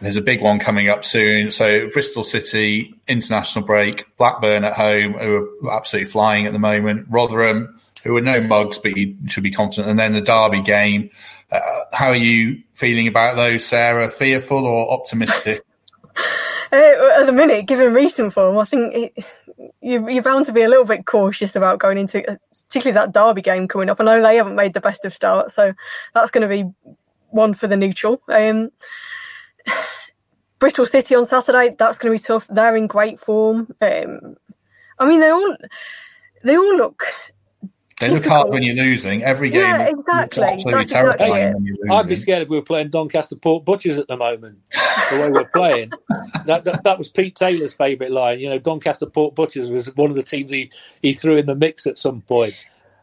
[0.00, 1.50] there's a big one coming up soon.
[1.50, 7.06] So Bristol City international break, Blackburn at home, who are absolutely flying at the moment.
[7.08, 9.88] Rotherham, who are no mugs, but you should be confident.
[9.88, 11.10] And then the Derby game.
[11.50, 11.60] Uh,
[11.92, 14.08] how are you feeling about those, Sarah?
[14.08, 15.64] Fearful or optimistic?
[16.74, 19.26] Uh, at the minute, given recent form, I think it,
[19.82, 22.36] you, you're bound to be a little bit cautious about going into, uh,
[22.66, 24.00] particularly that Derby game coming up.
[24.00, 25.74] I know they haven't made the best of starts, so
[26.14, 26.96] that's going to be
[27.28, 28.22] one for the neutral.
[28.26, 28.70] Um,
[30.58, 32.46] Bristol City on Saturday, that's going to be tough.
[32.48, 33.68] They're in great form.
[33.82, 34.36] Um,
[34.98, 35.56] I mean, they all
[36.42, 37.04] they all look
[38.02, 39.22] they look hard when you're losing.
[39.22, 40.44] Every game yeah, exactly.
[40.44, 44.08] absolutely That's terrifying exactly I'd be scared if we were playing Doncaster Port Butchers at
[44.08, 45.92] the moment, the way we're playing.
[46.46, 48.40] that, that, that was Pete Taylor's favourite line.
[48.40, 51.54] You know, Doncaster Port Butchers was one of the teams he, he threw in the
[51.54, 52.54] mix at some point.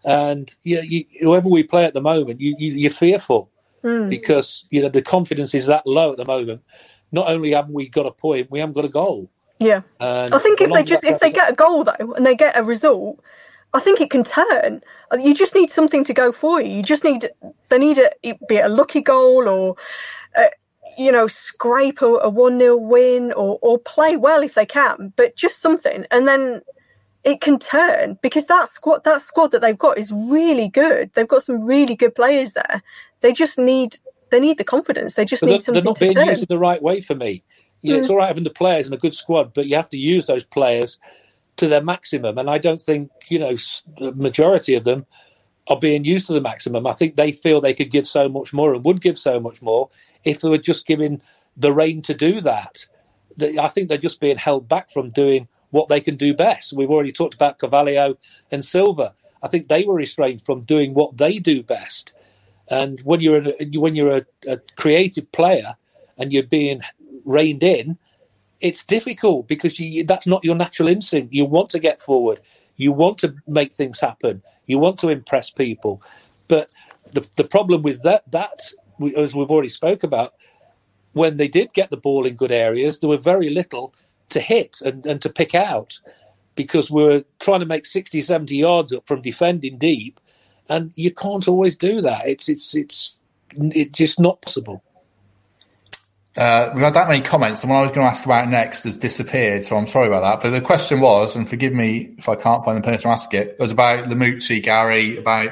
[0.03, 3.49] And you know, you, whoever we play at the moment, you, you, are fearful
[3.83, 4.09] mm.
[4.09, 6.61] because you know the confidence is that low at the moment.
[7.11, 9.29] Not only haven't we got a point, we haven't got a goal.
[9.59, 12.35] Yeah, and I think if they just if they get a goal though and they
[12.35, 13.19] get a result,
[13.73, 14.81] I think it can turn.
[15.21, 16.77] You just need something to go for you.
[16.77, 17.29] You just need
[17.69, 18.11] they need a
[18.47, 19.75] be it a lucky goal or
[20.37, 20.47] uh,
[20.97, 25.35] you know scrape a one 0 win or or play well if they can, but
[25.35, 26.61] just something, and then
[27.23, 31.11] it can turn because that squad that squad that they've got is really good.
[31.13, 32.81] They've got some really good players there.
[33.21, 33.97] they just need
[34.31, 35.15] they need the confidence.
[35.15, 36.27] They just But need they're, something they're not to being turn.
[36.29, 37.43] used in the right way for me.
[37.83, 38.11] You know, it's Mm.
[38.11, 40.43] all right having the players and a good squad, but you have to use those
[40.43, 40.99] players
[41.59, 42.37] to their maximum.
[42.37, 43.55] And I don't think you know
[43.99, 45.05] the majority of them
[45.67, 46.87] are being used to the maximum.
[46.87, 49.61] I think they feel they could give so much more and would give so much
[49.61, 49.89] more
[50.23, 51.21] if they were just given
[51.55, 52.87] the reign to do that.
[53.59, 56.73] I think they're just being held back from doing what they can do best.
[56.73, 58.17] We've already talked about Carvalho
[58.51, 59.13] and Silva.
[59.43, 62.13] I think they were restrained from doing what they do best.
[62.69, 65.75] And when you're a, when you're a, a creative player
[66.17, 66.81] and you're being
[67.25, 67.97] reined in,
[68.61, 71.33] it's difficult because you, that's not your natural instinct.
[71.33, 72.39] You want to get forward,
[72.75, 76.01] you want to make things happen, you want to impress people.
[76.47, 76.69] But
[77.13, 78.59] the the problem with that that
[79.17, 80.33] as we've already spoke about,
[81.13, 83.93] when they did get the ball in good areas, there were very little
[84.29, 85.99] to hit and, and to pick out
[86.55, 90.19] because we were trying to make 60, 70 yards up from defending deep,
[90.67, 92.27] and you can't always do that.
[92.27, 93.15] It's it's it's
[93.51, 94.83] it's just not possible.
[96.39, 97.59] Uh, we've had that many comments.
[97.59, 100.21] The one I was going to ask about next has disappeared, so I'm sorry about
[100.21, 100.41] that.
[100.41, 103.33] But the question was, and forgive me if I can't find the person to ask
[103.33, 105.49] it, was about Lamouchi, Gary, about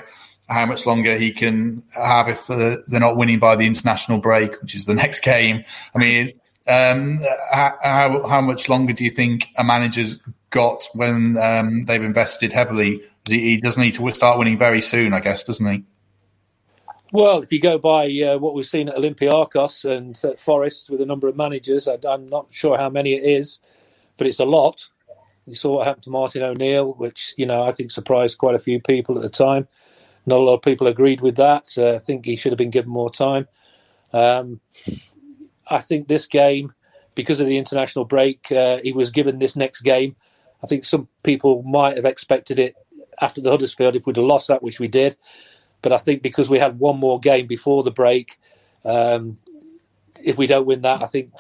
[0.48, 4.76] how much longer he can have if they're not winning by the international break, which
[4.76, 5.66] is the next game.
[5.94, 7.20] I mean, um,
[7.52, 10.20] how, how much longer do you think a manager's
[10.52, 13.02] got when um, they've invested heavily?
[13.28, 15.84] He, he does need to start winning very soon, I guess, doesn't he?
[17.14, 21.06] Well, if you go by uh, what we've seen at Olympiacos and Forest with a
[21.06, 23.60] number of managers, I, I'm not sure how many it is,
[24.18, 24.90] but it's a lot.
[25.46, 28.60] You saw what happened to Martin O'Neill, which you know I think surprised quite a
[28.60, 29.68] few people at the time.
[30.26, 31.70] Not a lot of people agreed with that.
[31.78, 33.48] Uh, I think he should have been given more time.
[34.12, 34.60] Um,
[35.70, 36.74] I think this game,
[37.16, 40.18] because of the international break, uh, he was given this next game.
[40.62, 42.76] I think some people might have expected it
[43.22, 45.16] after the Huddersfield if we'd have lost that, which we did.
[45.82, 48.38] But I think because we had one more game before the break,
[48.84, 49.38] um,
[50.24, 51.32] if we don't win that, I think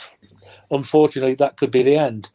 [0.69, 2.29] unfortunately that could be the end.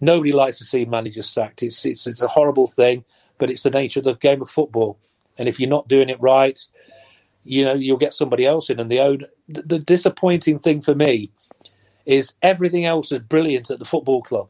[0.00, 1.62] Nobody likes to see managers sacked.
[1.62, 3.04] It's it's it's a horrible thing,
[3.38, 4.98] but it's the nature of the game of football.
[5.36, 6.58] And if you're not doing it right,
[7.44, 8.78] you know you'll get somebody else in.
[8.78, 11.32] And the own the, the disappointing thing for me
[12.06, 14.48] is everything else is brilliant at the football club.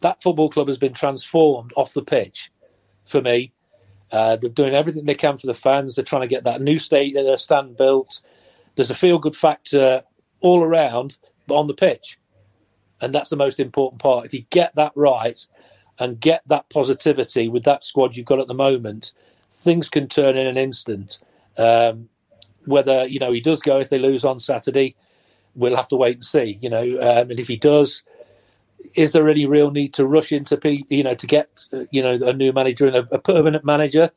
[0.00, 2.50] That football club has been transformed off the pitch
[3.06, 3.52] for me.
[4.12, 5.96] Uh, they're doing everything they can for the fans.
[5.96, 8.20] They're trying to get that new state uh, stand built.
[8.76, 10.02] There's a feel good factor
[10.40, 12.18] all around, but on the pitch,
[13.00, 14.26] and that's the most important part.
[14.26, 15.38] If you get that right
[15.98, 19.12] and get that positivity with that squad you've got at the moment,
[19.50, 21.18] things can turn in an instant.
[21.56, 22.08] Um,
[22.64, 24.94] whether you know he does go if they lose on Saturday,
[25.54, 26.58] we'll have to wait and see.
[26.60, 28.02] You know, um, and if he does,
[28.94, 32.02] is there any real need to rush into pe- you know to get uh, you
[32.02, 34.10] know a new manager and a, a permanent manager?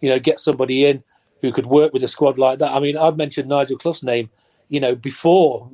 [0.00, 1.02] You know, get somebody in
[1.42, 2.72] who could work with a squad like that.
[2.72, 4.30] I mean, I've mentioned Nigel Clough's name.
[4.68, 5.68] You know, before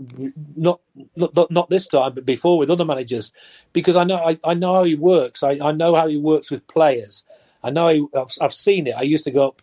[0.56, 0.80] not
[1.16, 3.30] not not this time, but before with other managers,
[3.74, 5.42] because I know I, I know how he works.
[5.42, 7.24] I, I know how he works with players.
[7.62, 8.94] I know he, I've, I've seen it.
[8.96, 9.60] I used to go up,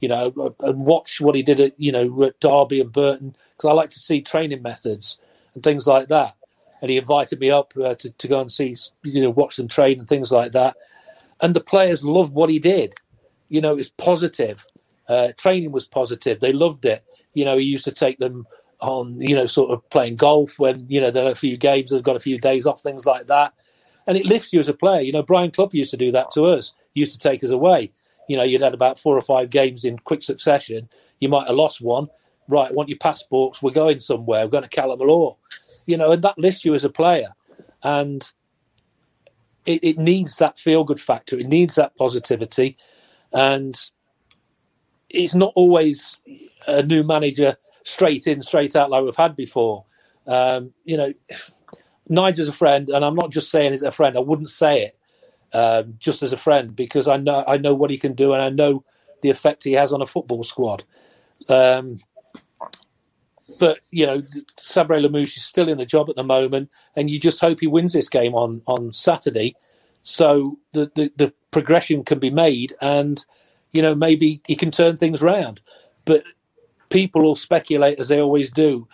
[0.00, 3.68] you know, and watch what he did at you know at Derby and Burton because
[3.68, 5.18] I like to see training methods
[5.54, 6.36] and things like that
[6.80, 9.68] and he invited me up uh, to, to go and see, you know, watch them
[9.68, 10.76] train and things like that.
[11.40, 12.94] And the players loved what he did.
[13.48, 14.66] You know, it was positive.
[15.08, 16.40] Uh, training was positive.
[16.40, 17.04] They loved it.
[17.34, 18.46] You know, he used to take them
[18.80, 21.90] on, you know, sort of playing golf when, you know, there are a few games,
[21.90, 23.54] they've got a few days off, things like that.
[24.06, 25.00] And it lifts you as a player.
[25.00, 26.72] You know, Brian Clough used to do that to us.
[26.94, 27.92] He used to take us away.
[28.28, 30.88] You know, you'd had about four or five games in quick succession.
[31.20, 32.08] You might have lost one.
[32.48, 33.60] Right, want your passports.
[33.60, 34.44] We're going somewhere.
[34.44, 35.00] We're going to Callum
[35.86, 37.28] you know, and that lifts you as a player.
[37.82, 38.30] And
[39.64, 41.38] it, it needs that feel good factor.
[41.38, 42.76] It needs that positivity.
[43.32, 43.78] And
[45.08, 46.16] it's not always
[46.66, 49.84] a new manager straight in, straight out like we've had before.
[50.26, 51.12] Um, you know,
[52.08, 54.16] Nigel's a friend, and I'm not just saying he's a friend.
[54.16, 54.98] I wouldn't say it
[55.56, 58.42] um, just as a friend because I know I know what he can do, and
[58.42, 58.84] I know
[59.22, 60.84] the effect he has on a football squad.
[61.48, 61.98] Um,
[63.58, 64.22] but you know,
[64.58, 67.66] Sabri Lamouchi is still in the job at the moment, and you just hope he
[67.66, 69.54] wins this game on on Saturday,
[70.02, 73.24] so the the, the progression can be made, and
[73.72, 75.60] you know maybe he can turn things round.
[76.04, 76.24] But
[76.90, 78.88] people will speculate as they always do,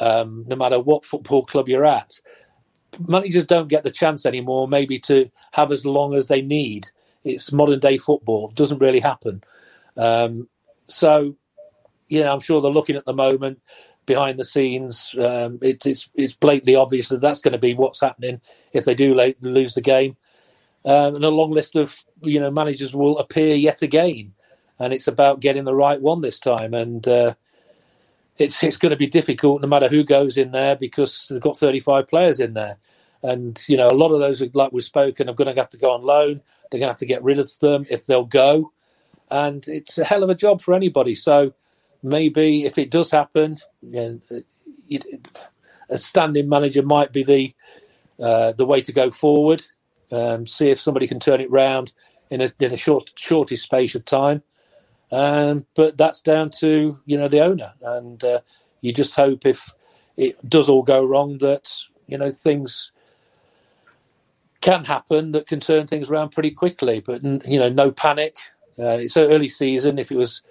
[0.00, 2.20] um, no matter what football club you're at.
[3.06, 6.90] Managers don't get the chance anymore, maybe to have as long as they need.
[7.24, 9.42] It's modern day football; it doesn't really happen.
[9.96, 10.48] Um,
[10.88, 11.36] so,
[12.08, 13.60] you know, I'm sure they're looking at the moment
[14.06, 15.14] behind the scenes.
[15.18, 18.40] Um, it, it's it's blatantly obvious that that's going to be what's happening
[18.72, 20.16] if they do late, lose the game.
[20.84, 24.34] Um, and a long list of you know managers will appear yet again,
[24.78, 26.74] and it's about getting the right one this time.
[26.74, 27.34] And uh,
[28.36, 31.56] it's it's going to be difficult no matter who goes in there because they've got
[31.56, 32.78] 35 players in there,
[33.22, 35.78] and you know a lot of those, like we've spoken, are going to have to
[35.78, 36.42] go on loan.
[36.70, 38.72] They're going to have to get rid of them if they'll go,
[39.30, 41.14] and it's a hell of a job for anybody.
[41.14, 41.54] So
[42.04, 44.20] maybe if it does happen, you
[44.90, 45.00] know,
[45.90, 47.54] a standing manager might be the
[48.20, 49.64] uh, the way to go forward.
[50.12, 51.92] Um, see if somebody can turn it round
[52.30, 54.42] in a in a short shortest space of time.
[55.10, 58.40] Um, but that's down to you know the owner, and uh,
[58.80, 59.72] you just hope if
[60.16, 61.70] it does all go wrong that
[62.06, 62.92] you know things
[64.60, 67.00] can happen that can turn things around pretty quickly.
[67.00, 68.36] But you know, no panic.
[68.78, 69.98] Uh, it's early season.
[69.98, 70.42] If it was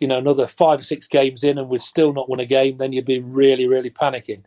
[0.00, 2.78] you know another five or six games in and we'd still not won a game,
[2.78, 4.42] then you'd be really really panicking.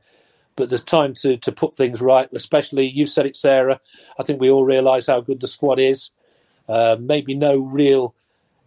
[0.56, 2.30] But there's time to to put things right.
[2.34, 3.80] Especially you've said it, Sarah.
[4.20, 6.12] I think we all realise how good the squad is.
[6.68, 8.14] Uh, maybe no real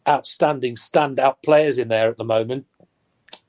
[0.08, 2.66] outstanding standout players in there at the moment.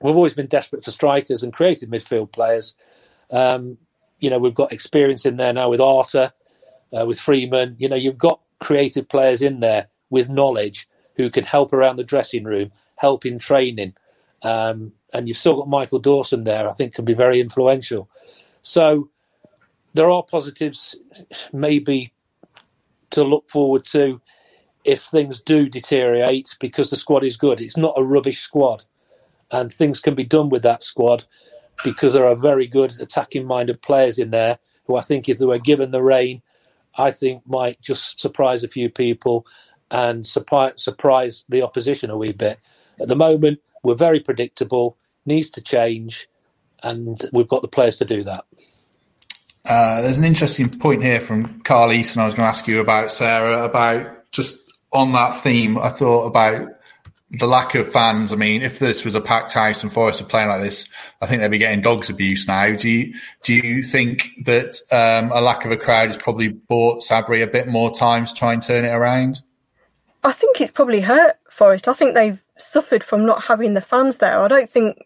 [0.01, 2.75] We've always been desperate for strikers and creative midfield players.
[3.31, 3.77] Um,
[4.19, 6.33] you know, we've got experience in there now with Arter,
[6.97, 7.75] uh, with Freeman.
[7.79, 12.03] You know, you've got creative players in there with knowledge who can help around the
[12.03, 12.71] dressing room,
[13.01, 13.93] help in training.
[14.43, 18.09] Um, and you've still got Michael Dawson there, I think can be very influential.
[18.61, 19.09] So
[19.93, 20.95] there are positives
[21.51, 22.13] maybe
[23.09, 24.21] to look forward to
[24.83, 27.61] if things do deteriorate because the squad is good.
[27.61, 28.85] It's not a rubbish squad,
[29.51, 31.25] and things can be done with that squad
[31.83, 35.45] because there are very good attacking minded players in there who I think, if they
[35.45, 36.41] were given the rein,
[36.97, 39.45] I think might just surprise a few people
[39.89, 42.59] and surprise, surprise the opposition a wee bit.
[43.01, 46.27] At the moment, we're very predictable, needs to change,
[46.83, 48.45] and we've got the players to do that.
[49.65, 52.79] Uh, there's an interesting point here from Carl Easton I was going to ask you
[52.79, 56.67] about, Sarah, about just on that theme, I thought about
[57.31, 58.33] the lack of fans.
[58.33, 60.89] I mean, if this was a packed house and Forest were playing like this,
[61.21, 62.75] I think they'd be getting dogs abuse now.
[62.75, 67.03] Do you do you think that um, a lack of a crowd has probably bought
[67.03, 69.41] Sabri a bit more time to try and turn it around?
[70.23, 71.87] I think it's probably hurt Forest.
[71.87, 74.39] I think they've suffered from not having the fans there.
[74.39, 74.97] I don't think.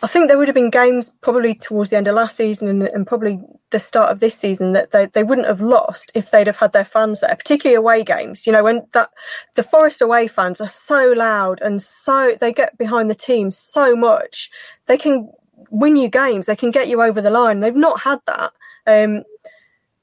[0.00, 2.82] I think there would have been games probably towards the end of last season and,
[2.84, 3.40] and, probably
[3.70, 6.72] the start of this season that they, they wouldn't have lost if they'd have had
[6.72, 8.46] their fans there, particularly away games.
[8.46, 9.10] You know, when that
[9.56, 13.96] the Forest away fans are so loud and so they get behind the team so
[13.96, 14.50] much,
[14.86, 15.32] they can
[15.70, 17.58] win you games, they can get you over the line.
[17.58, 18.52] They've not had that.
[18.86, 19.24] Um,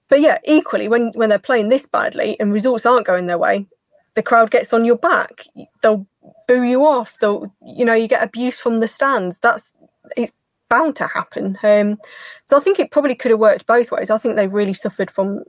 [0.09, 3.65] but yeah, equally when when they're playing this badly and results aren't going their way,
[4.15, 5.45] the crowd gets on your back.
[5.81, 6.07] They'll
[6.47, 7.19] boo you off.
[7.19, 9.39] They'll you know you get abuse from the stands.
[9.39, 9.73] That's
[10.17, 10.31] it's
[10.69, 11.57] bound to happen.
[11.63, 11.97] Um,
[12.45, 14.09] so I think it probably could have worked both ways.
[14.09, 15.43] I think they've really suffered from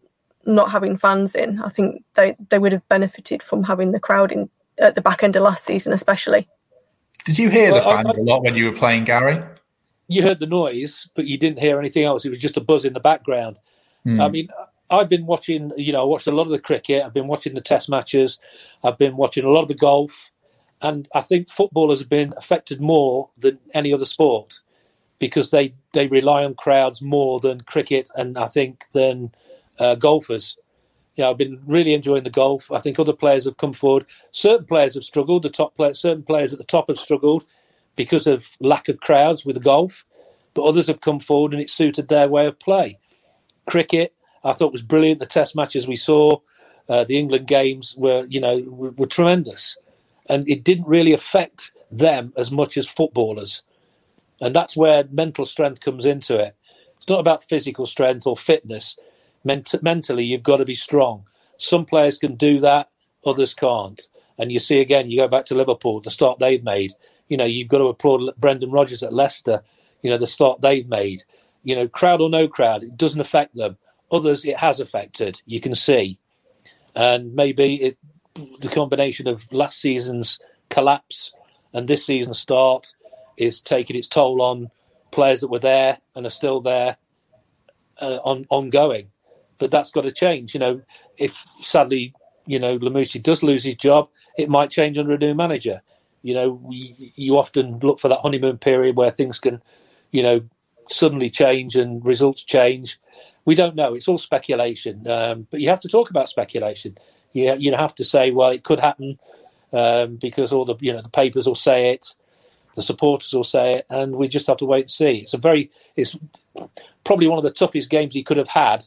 [0.44, 1.60] not having fans in.
[1.60, 5.22] I think they they would have benefited from having the crowd in at the back
[5.22, 6.48] end of last season, especially.
[7.24, 9.42] Did you hear well, the fans I, I, a lot when you were playing, Gary?
[10.08, 12.24] You heard the noise, but you didn't hear anything else.
[12.24, 13.58] It was just a buzz in the background.
[14.04, 14.20] Hmm.
[14.20, 14.48] I mean,
[14.90, 15.72] I've been watching.
[15.76, 17.04] You know, I watched a lot of the cricket.
[17.04, 18.38] I've been watching the Test matches.
[18.84, 20.30] I've been watching a lot of the golf.
[20.82, 24.60] And I think football has been affected more than any other sport
[25.18, 29.32] because they, they rely on crowds more than cricket and I think than
[29.78, 30.56] uh, golfers.
[31.16, 32.70] You know, I've been really enjoying the golf.
[32.70, 34.04] I think other players have come forward.
[34.32, 35.42] Certain players have struggled.
[35.42, 37.44] The top players, certain players at the top have struggled
[37.96, 40.04] because of lack of crowds with the golf,
[40.52, 42.98] but others have come forward and it suited their way of play.
[43.66, 44.14] Cricket,
[44.46, 45.20] I thought was brilliant.
[45.20, 46.40] The Test matches we saw,
[46.88, 49.76] uh, the England games were, you know, were, were tremendous
[50.28, 53.62] and it didn't really affect them as much as footballers.
[54.40, 56.56] And that's where mental strength comes into it.
[56.96, 58.96] It's not about physical strength or fitness.
[59.44, 61.26] Ment- mentally, you've got to be strong.
[61.58, 62.90] Some players can do that,
[63.24, 64.02] others can't.
[64.38, 66.92] And you see again, you go back to Liverpool, the start they've made.
[67.28, 69.62] You know, you've got to applaud Brendan Rodgers at Leicester.
[70.02, 71.22] You know, the start they've made.
[71.64, 73.78] You know, crowd or no crowd, it doesn't affect them.
[74.10, 75.42] Others, it has affected.
[75.46, 76.18] You can see,
[76.94, 77.98] and maybe it
[78.60, 80.38] the combination of last season's
[80.68, 81.32] collapse
[81.72, 82.94] and this season's start
[83.36, 84.70] is taking its toll on
[85.10, 86.96] players that were there and are still there
[88.00, 89.10] uh, on ongoing.
[89.58, 90.54] But that's got to change.
[90.54, 90.82] You know,
[91.16, 92.14] if sadly,
[92.46, 95.82] you know, Lamouchi does lose his job, it might change under a new manager.
[96.22, 99.62] You know, we, you often look for that honeymoon period where things can,
[100.10, 100.42] you know,
[100.88, 102.98] suddenly change and results change.
[103.46, 103.94] We don't know.
[103.94, 105.08] It's all speculation.
[105.08, 106.98] Um, but you have to talk about speculation
[107.34, 109.18] you you have to say, well, it could happen
[109.72, 112.14] um, because all the you know the papers will say it,
[112.76, 115.18] the supporters will say it, and we just have to wait and see.
[115.18, 116.16] It's a very it's
[117.04, 118.86] probably one of the toughest games he could have had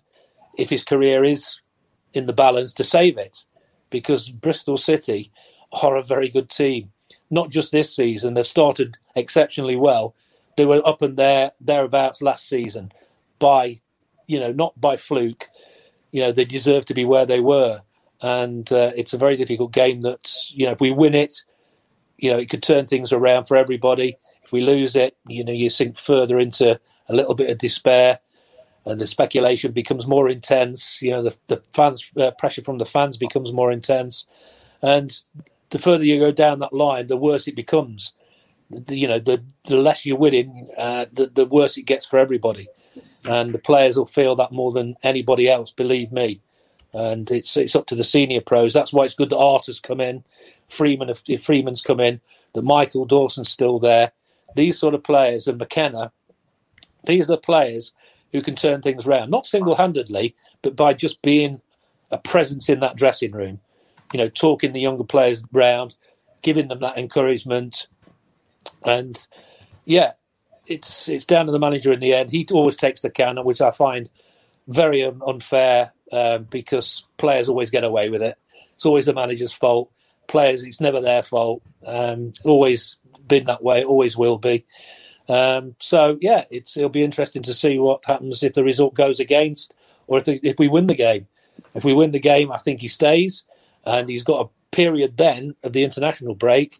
[0.58, 1.58] if his career is
[2.14, 3.46] in the balance to save it,
[3.90, 5.32] because Bristol City
[5.84, 6.92] are a very good team.
[7.32, 8.34] not just this season.
[8.36, 10.16] They've started exceptionally well.
[10.58, 12.92] They were up and there thereabouts last season
[13.40, 13.82] by,
[14.30, 15.48] you know, not by fluke.
[16.12, 17.82] You know, they deserve to be where they were,
[18.22, 20.02] and uh, it's a very difficult game.
[20.04, 21.44] That you know, if we win it,
[22.18, 24.18] you know, it could turn things around for everybody.
[24.44, 28.20] If we lose it, you know, you sink further into a little bit of despair
[28.86, 31.02] and the speculation becomes more intense.
[31.02, 34.26] You know, the, the fans uh, pressure from the fans becomes more intense,
[34.82, 35.16] and
[35.70, 38.14] the further you go down that line, the worse it becomes.
[38.72, 42.20] The, you know, the the less you're winning, uh, the the worse it gets for
[42.20, 42.68] everybody,
[43.26, 45.72] and the players will feel that more than anybody else.
[45.72, 46.42] Believe me,
[46.94, 48.74] and it's it's up to the senior pros.
[48.74, 50.24] That's why it's good that Art has come in,
[50.68, 52.22] Freeman if Freeman's come in,
[52.54, 54.12] that Michael Dawson's still there.
[54.56, 56.12] These sort of players and McKenna,
[57.06, 57.94] these are the players
[58.32, 61.62] who can turn things around, not single handedly, but by just being
[62.12, 63.60] a presence in that dressing room.
[64.14, 65.96] You know, talking the younger players round,
[66.42, 67.88] giving them that encouragement,
[68.84, 69.28] and
[69.86, 70.14] yeah,
[70.70, 72.30] it's it's down to the manager in the end.
[72.32, 74.10] He always takes the can, which I find
[74.68, 78.38] very unfair uh, because players always get away with it.
[78.76, 79.92] It's always the manager's fault.
[80.28, 81.64] Players, it's never their fault.
[81.86, 82.98] Um, always
[83.28, 83.84] been that way.
[83.84, 84.66] Always will be.
[85.28, 89.20] Um, so yeah, it's it'll be interesting to see what happens if the result goes
[89.20, 89.74] against
[90.08, 91.28] or if the, if we win the game.
[91.74, 93.44] If we win the game, I think he stays,
[93.84, 96.80] and he's got a period then of the international break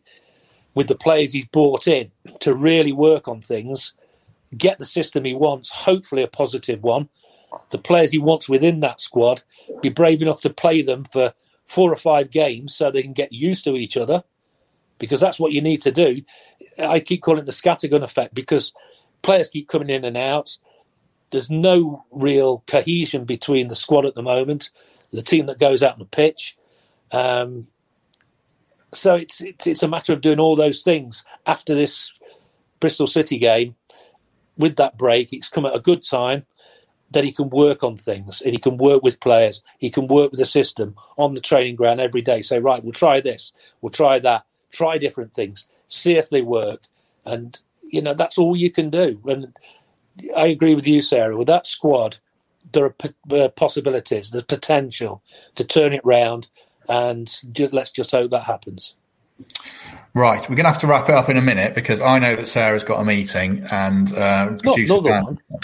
[0.74, 3.94] with the players he's brought in to really work on things,
[4.58, 7.10] get the system he wants, hopefully a positive one.
[7.72, 9.44] The players he wants within that squad,
[9.82, 11.34] be brave enough to play them for
[11.66, 14.24] four or five games so they can get used to each other,
[14.98, 16.22] because that's what you need to do.
[16.78, 18.74] I keep calling it the scattergun effect because
[19.22, 20.58] players keep coming in and out.
[21.32, 24.70] There's no real cohesion between the squad at the moment.
[25.12, 26.58] The team that goes out on the pitch.
[27.12, 27.68] Um,
[28.94, 32.12] so it's, it's it's a matter of doing all those things after this
[32.80, 33.76] Bristol City game.
[34.58, 36.46] With that break, it's come at a good time
[37.12, 39.64] that he can work on things and he can work with players.
[39.80, 42.42] He can work with the system on the training ground every day.
[42.44, 46.84] Say, right, we'll try this, we'll try that, try different things see if they work,
[47.26, 49.22] and you know that's all you can do.
[49.28, 49.58] And
[50.36, 51.38] I agree with you, Sarah.
[51.38, 52.20] With that squad,
[52.72, 55.24] there are p- uh, possibilities, the potential
[55.56, 56.50] to turn it round,
[56.90, 58.96] and just, let's just hope that happens.
[60.14, 62.36] Right, we're going to have to wrap it up in a minute because I know
[62.36, 65.38] that Sarah's got a meeting and uh, Not another one.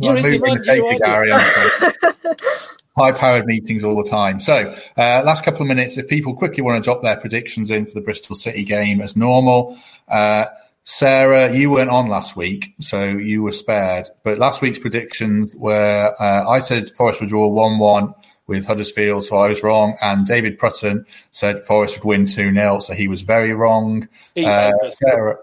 [0.00, 1.30] You're moving the Gary
[2.98, 4.40] high powered meetings all the time.
[4.40, 7.86] So, uh, last couple of minutes, if people quickly want to drop their predictions in
[7.86, 9.78] for the Bristol City game as normal.
[10.08, 10.46] Uh,
[10.84, 14.08] Sarah, you weren't on last week, so you were spared.
[14.24, 18.14] But last week's predictions were uh, I said Forest would draw 1 1
[18.48, 19.96] with Huddersfield, so I was wrong.
[20.02, 24.08] And David Prutton said Forest would win 2 0, so he was very wrong.
[24.36, 25.38] Uh, Sarah.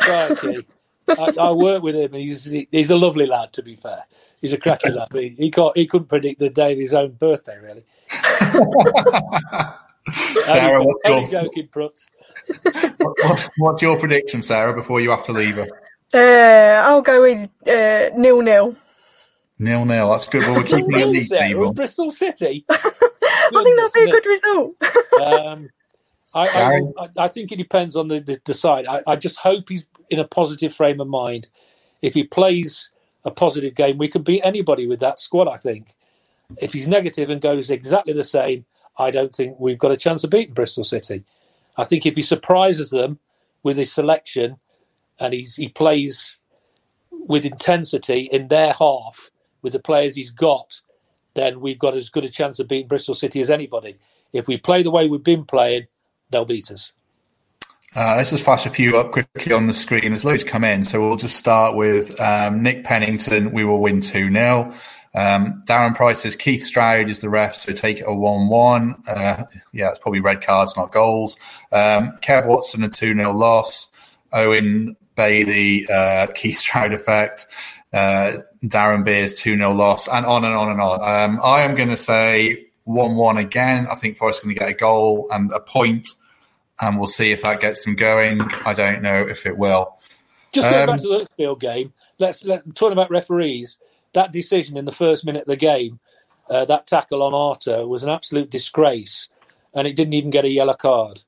[0.00, 2.12] I, I work with him.
[2.14, 4.02] He's he's a lovely lad, to be fair
[4.40, 5.08] he's a cracking lad.
[5.12, 7.84] He, he, can't, he couldn't predict the day of his own birthday, really.
[10.44, 12.06] Sarah, what's your, joking, Prutz.
[12.98, 15.66] what, what's your prediction, Sarah, before you have to leave her?
[16.14, 18.76] Uh, I'll go with uh, nil nil.
[19.58, 20.10] Nil nil.
[20.10, 20.42] That's good.
[20.42, 21.72] Well, we're keeping it neat, people.
[21.72, 22.64] Bristol City.
[22.70, 24.74] I think that'd be a good result.
[25.26, 25.70] um,
[26.34, 26.48] I,
[26.98, 28.86] I, I, think it depends on the, the, the side.
[28.86, 31.48] I, I, just hope he's in a positive frame of mind.
[32.02, 32.90] If he plays
[33.26, 33.98] a positive game.
[33.98, 35.94] We can beat anybody with that squad, I think.
[36.58, 38.64] If he's negative and goes exactly the same,
[38.96, 41.24] I don't think we've got a chance of beating Bristol City.
[41.76, 43.18] I think if he surprises them
[43.64, 44.58] with his selection
[45.18, 46.36] and he's, he plays
[47.10, 49.30] with intensity in their half
[49.66, 50.80] with the players he's got,
[51.34, 53.96] then we've got as good a chance of beating Bristol City as anybody.
[54.32, 55.88] If we play the way we've been playing,
[56.30, 56.92] they'll beat us.
[57.96, 60.10] Uh, let's just flash a few up quickly on the screen.
[60.10, 63.50] There's loads come in, so we'll just start with um, Nick Pennington.
[63.50, 64.72] We will win 2 0.
[65.16, 69.02] Um, Darren Price says Keith Stroud is the ref, so take it a 1 1.
[69.08, 69.42] Uh,
[69.72, 71.36] yeah, it's probably red cards, not goals.
[71.72, 73.88] Um, Kev Watson, a 2 0 loss.
[74.32, 77.46] Owen Bailey, uh, Keith Stroud effect.
[77.96, 81.00] Uh, Darren Beers, 2 0 loss, and on and on and on.
[81.02, 83.86] Um, I am going to say 1 1 again.
[83.90, 86.08] I think Forest going to get a goal and a point
[86.80, 88.40] and we'll see if that gets them going.
[88.64, 89.96] I don't know if it will.
[90.52, 93.78] Just going um, back to the Lichfield game, let's let talk about referees.
[94.12, 96.00] That decision in the first minute of the game,
[96.48, 99.28] uh, that tackle on Arter was an absolute disgrace,
[99.74, 101.22] and it didn't even get a yellow card.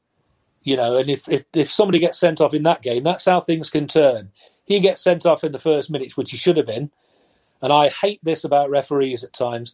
[0.62, 3.40] You know, and if, if if somebody gets sent off in that game, that's how
[3.40, 4.30] things can turn.
[4.68, 6.92] He gets sent off in the first minutes, which he should have been.
[7.60, 9.72] And I hate this about referees at times.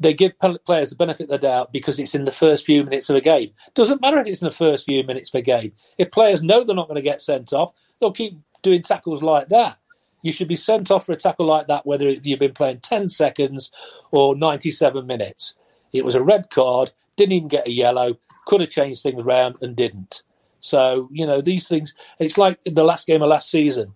[0.00, 0.32] they give
[0.64, 3.20] players the benefit of the doubt because it's in the first few minutes of a
[3.20, 3.50] game.
[3.74, 5.72] Doesn't matter if it's in the first few minutes of a game.
[5.96, 9.48] If players know they're not going to get sent off, they'll keep doing tackles like
[9.48, 9.78] that.
[10.22, 13.08] You should be sent off for a tackle like that, whether you've been playing 10
[13.08, 13.70] seconds
[14.10, 15.54] or 97 minutes.
[15.92, 19.56] It was a red card, didn't even get a yellow, could have changed things around
[19.62, 20.22] and didn't.
[20.60, 23.94] So, you know, these things, it's like the last game of last season.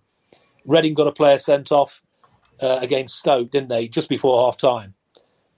[0.65, 2.01] Reading got a player sent off
[2.61, 4.95] uh, against Stoke, didn't they, just before half time?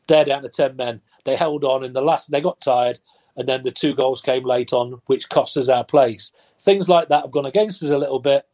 [0.08, 1.01] They're down to 10 men.
[1.24, 2.99] They held on in the last, they got tired,
[3.36, 6.32] and then the two goals came late on, which cost us our place.
[6.60, 8.47] Things like that have gone against us a little bit,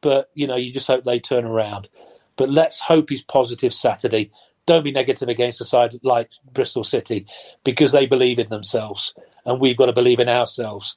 [0.00, 1.88] but, you know, you just hope they turn around.
[2.36, 4.30] But let's hope he's positive Saturday.
[4.66, 7.26] Don't be negative against a side like Bristol City
[7.64, 10.96] because they believe in themselves, and we've got to believe in ourselves.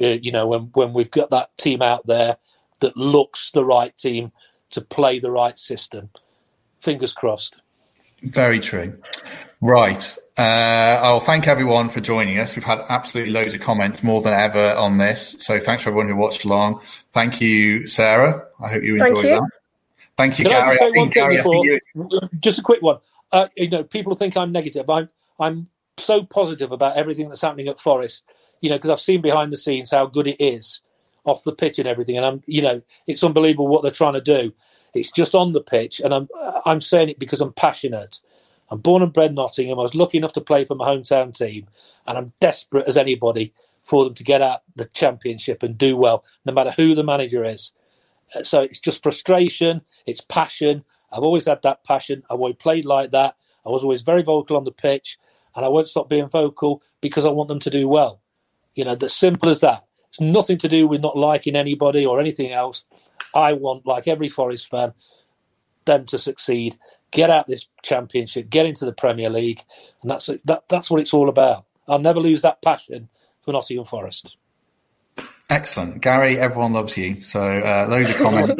[0.00, 2.38] Uh, you know, when, when we've got that team out there
[2.82, 4.32] that looks the right team
[4.70, 6.10] to play the right system.
[6.80, 7.62] Fingers crossed.
[8.22, 8.98] Very true.
[9.60, 10.16] Right.
[10.36, 12.56] Uh, I'll thank everyone for joining us.
[12.56, 15.36] We've had absolutely loads of comments, more than ever, on this.
[15.38, 16.80] So thanks for everyone who watched along.
[17.12, 18.44] Thank you, Sarah.
[18.60, 19.30] I hope you enjoyed you.
[19.30, 19.50] that.
[20.16, 20.62] Thank you, Can Gary.
[20.62, 21.80] I just, say one Gary, before, you...
[22.40, 22.98] just a quick one.
[23.30, 24.90] Uh, you know, people think I'm negative.
[24.90, 25.08] I'm
[25.40, 28.24] I'm so positive about everything that's happening at Forest.
[28.60, 30.80] You know, because I've seen behind the scenes how good it is
[31.24, 34.20] off the pitch and everything, and I'm, you know, it's unbelievable what they're trying to
[34.22, 34.52] do.
[34.94, 36.28] It's just on the pitch, and I'm
[36.66, 38.20] I'm saying it because I'm passionate.
[38.70, 39.78] I'm born and bred Nottingham.
[39.78, 41.68] I was lucky enough to play for my hometown team,
[42.06, 43.54] and I'm desperate as anybody
[43.84, 47.44] for them to get out the championship and do well, no matter who the manager
[47.44, 47.72] is.
[48.34, 50.84] Uh, so it's just frustration, it's passion.
[51.12, 52.22] I've always had that passion.
[52.30, 53.36] I've always played like that.
[53.66, 55.18] I was always very vocal on the pitch,
[55.56, 58.22] and I won't stop being vocal because I want them to do well.
[58.74, 59.84] You know, that's simple as that.
[60.12, 62.84] It's nothing to do with not liking anybody or anything else.
[63.34, 64.92] I want, like every Forest fan,
[65.86, 66.76] them to succeed,
[67.10, 69.62] get out this championship, get into the Premier League,
[70.02, 71.64] and that's that, that's what it's all about.
[71.88, 73.08] I'll never lose that passion
[73.42, 74.36] for Nottingham Forest.
[75.48, 76.38] Excellent, Gary.
[76.38, 77.22] Everyone loves you.
[77.22, 78.52] So uh, loads of comments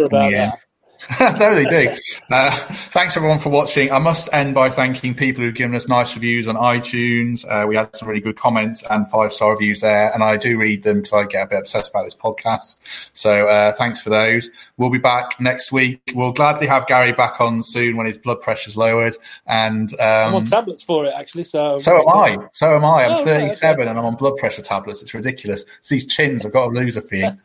[1.21, 1.95] no, they do.
[2.31, 2.51] Uh,
[2.91, 3.91] thanks everyone for watching.
[3.91, 7.45] I must end by thanking people who've given us nice reviews on iTunes.
[7.49, 10.59] Uh, we had some really good comments and five star reviews there, and I do
[10.59, 12.77] read them because I get a bit obsessed about this podcast.
[13.13, 14.51] So uh, thanks for those.
[14.77, 16.01] We'll be back next week.
[16.15, 19.17] We'll gladly have Gary back on soon when his blood pressure's lowered.
[19.47, 21.45] And um, I'm on tablets for it actually.
[21.45, 22.39] So so am I.
[22.53, 23.05] So am I.
[23.05, 23.91] I'm oh, 37 okay.
[23.91, 25.03] and I'm on blood pressure tablets.
[25.03, 25.65] It's ridiculous.
[25.79, 26.47] It's these chins.
[26.47, 27.31] I've got to lose a few.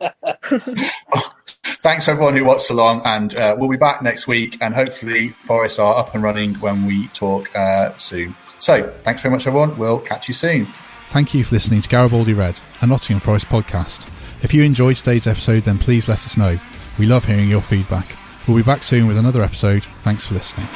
[1.80, 4.56] thanks everyone who watched along, and uh, we'll be back next week.
[4.60, 8.36] And hopefully, Forest are up and running when we talk uh, soon.
[8.58, 9.76] So, thanks very much, everyone.
[9.78, 10.66] We'll catch you soon.
[11.08, 14.06] Thank you for listening to Garibaldi Red, a Nottingham Forest podcast.
[14.42, 16.58] If you enjoyed today's episode, then please let us know.
[16.98, 18.16] We love hearing your feedback.
[18.46, 19.84] We'll be back soon with another episode.
[19.84, 20.68] Thanks for listening.